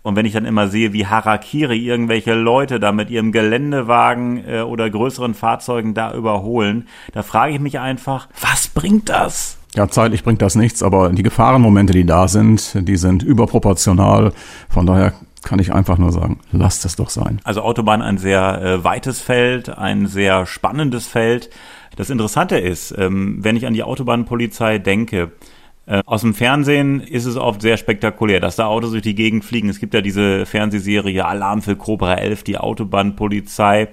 Und 0.03 0.17
wenn 0.17 0.27
ich 0.27 0.35
dann 0.35 0.45
immer 0.45 0.69
sehe, 0.69 0.93
wie 0.93 1.07
Harakiri 1.07 1.79
irgendwelche 1.79 2.35
Leute 2.35 2.79
da 2.79 2.93
mit 2.93 3.09
ihrem 3.09 3.33
Geländewagen 3.33 4.45
äh, 4.47 4.61
oder 4.61 4.89
größeren 4.91 5.33
Fahrzeugen 5.33 5.95
da 5.95 6.15
überholen, 6.15 6.89
da 7.13 7.23
frage 7.23 7.55
ich 7.55 7.61
mich 7.61 7.81
einfach, 7.81 8.29
was 8.39 8.69
bringt 8.69 9.09
das? 9.09 9.57
Ja, 9.75 9.89
zeitlich 9.89 10.23
bringt 10.23 10.43
das 10.43 10.55
nichts, 10.55 10.83
aber 10.83 11.09
die 11.09 11.23
Gefahrenmomente, 11.23 11.95
die 11.95 12.05
da 12.05 12.29
sind, 12.29 12.87
die 12.87 12.97
sind 12.97 13.23
überproportional. 13.23 14.33
Von 14.69 14.87
daher 14.87 15.15
kann 15.45 15.59
ich 15.59 15.73
einfach 15.73 15.99
nur 15.99 16.13
sagen, 16.13 16.41
lasst 16.53 16.85
es 16.85 16.97
doch 16.97 17.11
sein. 17.11 17.41
Also 17.45 17.63
Autobahn 17.63 18.03
ein 18.03 18.19
sehr 18.19 18.63
äh, 18.63 18.85
weites 18.85 19.21
Feld, 19.21 19.69
ein 19.69 20.07
sehr 20.07 20.47
spannendes 20.47 21.07
Feld. 21.07 21.51
Das 21.97 22.11
Interessante 22.11 22.59
ist, 22.59 22.95
ähm, 22.99 23.39
wenn 23.43 23.57
ich 23.57 23.67
an 23.67 23.75
die 23.75 23.83
Autobahnpolizei 23.83 24.79
denke, 24.79 25.33
äh, 25.87 26.03
aus 26.07 26.23
dem 26.23 26.35
Fernsehen 26.35 27.01
ist 27.01 27.27
es 27.27 27.37
oft 27.37 27.61
sehr 27.61 27.77
spektakulär, 27.77 28.41
dass 28.41 28.57
da 28.57 28.67
Autos 28.67 28.93
durch 28.93 29.03
die 29.03 29.15
Gegend 29.15 29.45
fliegen. 29.45 29.69
Es 29.69 29.81
gibt 29.81 29.95
ja 29.95 30.01
diese 30.01 30.47
Fernsehserie 30.47 31.25
Alarm 31.25 31.63
für 31.63 31.77
Cobra 31.77 32.15
11, 32.15 32.45
die 32.45 32.59
Autobahnpolizei. 32.59 33.89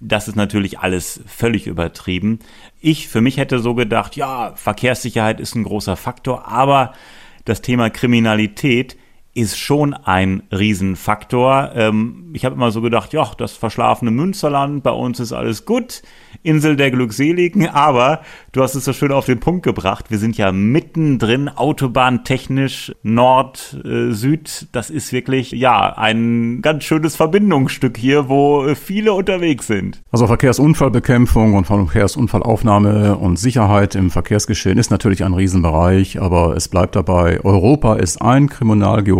Das 0.00 0.28
ist 0.28 0.36
natürlich 0.36 0.80
alles 0.80 1.20
völlig 1.26 1.66
übertrieben. 1.66 2.38
Ich 2.80 3.08
für 3.08 3.20
mich 3.20 3.36
hätte 3.36 3.58
so 3.58 3.74
gedacht, 3.74 4.16
ja, 4.16 4.52
Verkehrssicherheit 4.56 5.40
ist 5.40 5.54
ein 5.54 5.64
großer 5.64 5.96
Faktor, 5.96 6.48
aber 6.48 6.92
das 7.44 7.62
Thema 7.62 7.90
Kriminalität 7.90 8.96
ist 9.34 9.58
schon 9.58 9.94
ein 9.94 10.44
Riesenfaktor. 10.52 11.72
Ähm, 11.74 12.30
ich 12.32 12.44
habe 12.44 12.54
immer 12.54 12.70
so 12.70 12.80
gedacht, 12.80 13.12
ja, 13.12 13.28
das 13.36 13.52
verschlafene 13.52 14.12
Münsterland, 14.12 14.84
bei 14.84 14.90
uns 14.92 15.18
ist 15.18 15.32
alles 15.32 15.64
gut, 15.64 16.02
Insel 16.42 16.76
der 16.76 16.92
Glückseligen, 16.92 17.68
aber 17.72 18.20
du 18.52 18.62
hast 18.62 18.76
es 18.76 18.84
so 18.84 18.92
schön 18.92 19.10
auf 19.10 19.26
den 19.26 19.40
Punkt 19.40 19.64
gebracht. 19.64 20.06
Wir 20.10 20.18
sind 20.18 20.36
ja 20.36 20.52
mittendrin, 20.52 21.48
autobahntechnisch, 21.48 22.94
Nord, 23.02 23.76
äh, 23.84 24.12
Süd. 24.12 24.68
Das 24.70 24.88
ist 24.88 25.12
wirklich, 25.12 25.50
ja, 25.50 25.96
ein 25.96 26.62
ganz 26.62 26.84
schönes 26.84 27.16
Verbindungsstück 27.16 27.96
hier, 27.96 28.28
wo 28.28 28.74
viele 28.74 29.14
unterwegs 29.14 29.66
sind. 29.66 30.00
Also 30.12 30.28
Verkehrsunfallbekämpfung 30.28 31.54
und 31.54 31.66
Verkehrsunfallaufnahme 31.66 33.16
und 33.16 33.36
Sicherheit 33.36 33.96
im 33.96 34.10
Verkehrsgeschehen 34.10 34.78
ist 34.78 34.92
natürlich 34.92 35.24
ein 35.24 35.34
Riesenbereich, 35.34 36.20
aber 36.20 36.56
es 36.56 36.68
bleibt 36.68 36.94
dabei, 36.94 37.40
Europa 37.42 37.96
ist 37.96 38.22
ein 38.22 38.48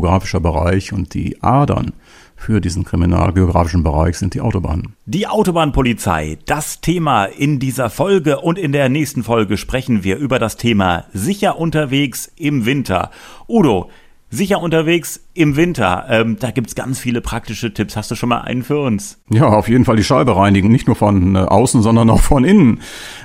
kriminalgeografischer 0.04 0.40
Bereich 0.40 0.92
und 0.92 1.14
die 1.14 1.42
Adern 1.42 1.92
für 2.36 2.60
diesen 2.60 2.84
kriminalgeografischen 2.84 3.82
Bereich 3.82 4.18
sind 4.18 4.34
die 4.34 4.40
Autobahnen. 4.40 4.94
Die 5.06 5.26
Autobahnpolizei, 5.26 6.36
das 6.44 6.80
Thema 6.80 7.24
in 7.24 7.58
dieser 7.58 7.88
Folge 7.88 8.40
und 8.40 8.58
in 8.58 8.72
der 8.72 8.88
nächsten 8.88 9.22
Folge 9.22 9.56
sprechen 9.56 10.04
wir 10.04 10.18
über 10.18 10.38
das 10.38 10.56
Thema 10.56 11.04
sicher 11.14 11.58
unterwegs 11.58 12.30
im 12.36 12.66
Winter. 12.66 13.10
Udo, 13.48 13.88
sicher 14.30 14.60
unterwegs 14.60 15.20
im 15.34 15.56
Winter. 15.56 16.06
Ähm, 16.08 16.37
da 16.38 16.50
gibt's 16.50 16.74
ganz 16.74 16.98
viele 16.98 17.20
praktische 17.20 17.72
Tipps. 17.72 17.96
Hast 17.96 18.10
du 18.10 18.14
schon 18.14 18.28
mal 18.28 18.40
einen 18.40 18.62
für 18.62 18.80
uns? 18.80 19.20
Ja, 19.30 19.46
auf 19.46 19.68
jeden 19.68 19.84
Fall 19.84 19.96
die 19.96 20.04
Scheibe 20.04 20.37
reinigen. 20.37 20.70
Nicht 20.70 20.87
nur 20.87 20.96
von 20.96 21.37
äh, 21.37 21.38
außen, 21.38 21.82
sondern 21.82 22.10
auch 22.10 22.20
von 22.20 22.44
innen. 22.44 22.80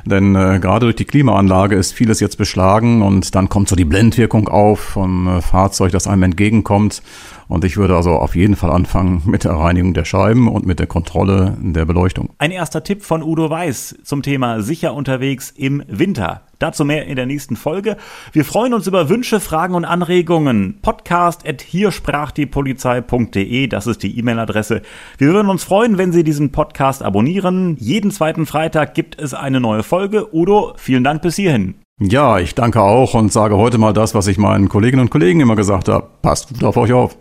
Denn 0.06 0.36
äh, 0.36 0.60
gerade 0.60 0.86
durch 0.86 0.96
die 0.96 1.06
Klimaanlage 1.06 1.76
ist 1.76 1.94
vieles 1.94 2.20
jetzt 2.20 2.38
beschlagen 2.38 3.02
und 3.02 3.36
dann 3.36 3.50
kommt 3.50 3.70
so 3.70 3.76
die 3.76 3.86
Blendwirkung 3.86 4.48
auf 4.48 4.80
vom 4.80 5.28
äh, 5.28 5.42
Fahrzeug, 5.42 5.92
das 5.92 6.08
einem 6.08 6.24
entgegenkommt. 6.24 7.02
Und 7.50 7.66
ich 7.66 7.76
würde 7.78 7.96
also 7.96 8.12
auf 8.12 8.36
jeden 8.36 8.56
Fall 8.56 8.70
anfangen 8.70 9.24
mit 9.26 9.44
der 9.44 9.54
Reinigung 9.54 9.96
der 9.96 10.06
Scheiben 10.06 10.48
und 10.48 10.68
mit 10.68 10.78
der 10.80 10.86
Kontrolle 10.86 11.58
der 11.60 11.86
Beleuchtung. 11.86 12.30
Ein 12.38 12.52
erster 12.52 12.84
Tipp 12.84 13.02
von 13.04 13.24
Udo 13.24 13.50
Weiß 13.50 13.98
zum 14.04 14.22
Thema 14.22 14.62
sicher 14.62 14.94
unterwegs 14.94 15.50
im 15.50 15.84
Winter. 15.88 16.44
Dazu 16.60 16.86
mehr 16.86 17.08
in 17.08 17.16
der 17.16 17.26
nächsten 17.26 17.56
Folge. 17.56 17.98
Wir 18.34 18.46
freuen 18.46 18.76
uns 18.76 18.86
über 18.86 19.10
Wünsche, 19.10 19.40
Fragen 19.40 19.74
und 19.74 19.86
Anregungen. 19.86 20.78
Podcast 20.84 21.48
at 21.48 21.64
hiersprachdiepolizei.de, 21.64 23.66
das 23.66 23.88
ist 23.88 24.04
die 24.04 24.20
E-Mail-Adresse. 24.20 24.84
Wir 25.18 25.30
würden 25.30 25.50
uns 25.50 25.64
freuen, 25.64 25.98
wenn 25.98 26.12
Sie 26.12 26.24
diesen 26.24 26.52
Podcast 26.52 27.02
abonnieren. 27.02 27.78
Jeden 27.80 28.12
zweiten 28.12 28.46
Freitag 28.46 28.94
gibt 28.94 29.20
es 29.20 29.34
eine 29.34 29.60
neue 29.60 29.82
Folge. 29.82 30.36
Udo, 30.36 30.74
vielen 30.78 31.04
Dank 31.04 31.24
bis 31.24 31.38
hierhin. 31.38 31.74
Ja, 32.00 32.38
ich 32.38 32.54
danke 32.54 32.82
auch 32.82 33.16
und 33.16 33.34
sage 33.34 33.58
heute 33.58 33.80
mal 33.80 33.94
das, 33.94 34.14
was 34.14 34.28
ich 34.28 34.38
meinen 34.38 34.70
Kolleginnen 34.70 35.02
und 35.02 35.10
Kollegen 35.10 35.40
immer 35.40 35.56
gesagt 35.56 35.90
habe. 35.90 36.08
Passt 36.22 36.50
gut 36.50 36.64
auf 36.64 36.78
euch 36.78 36.94
auf. 36.94 37.18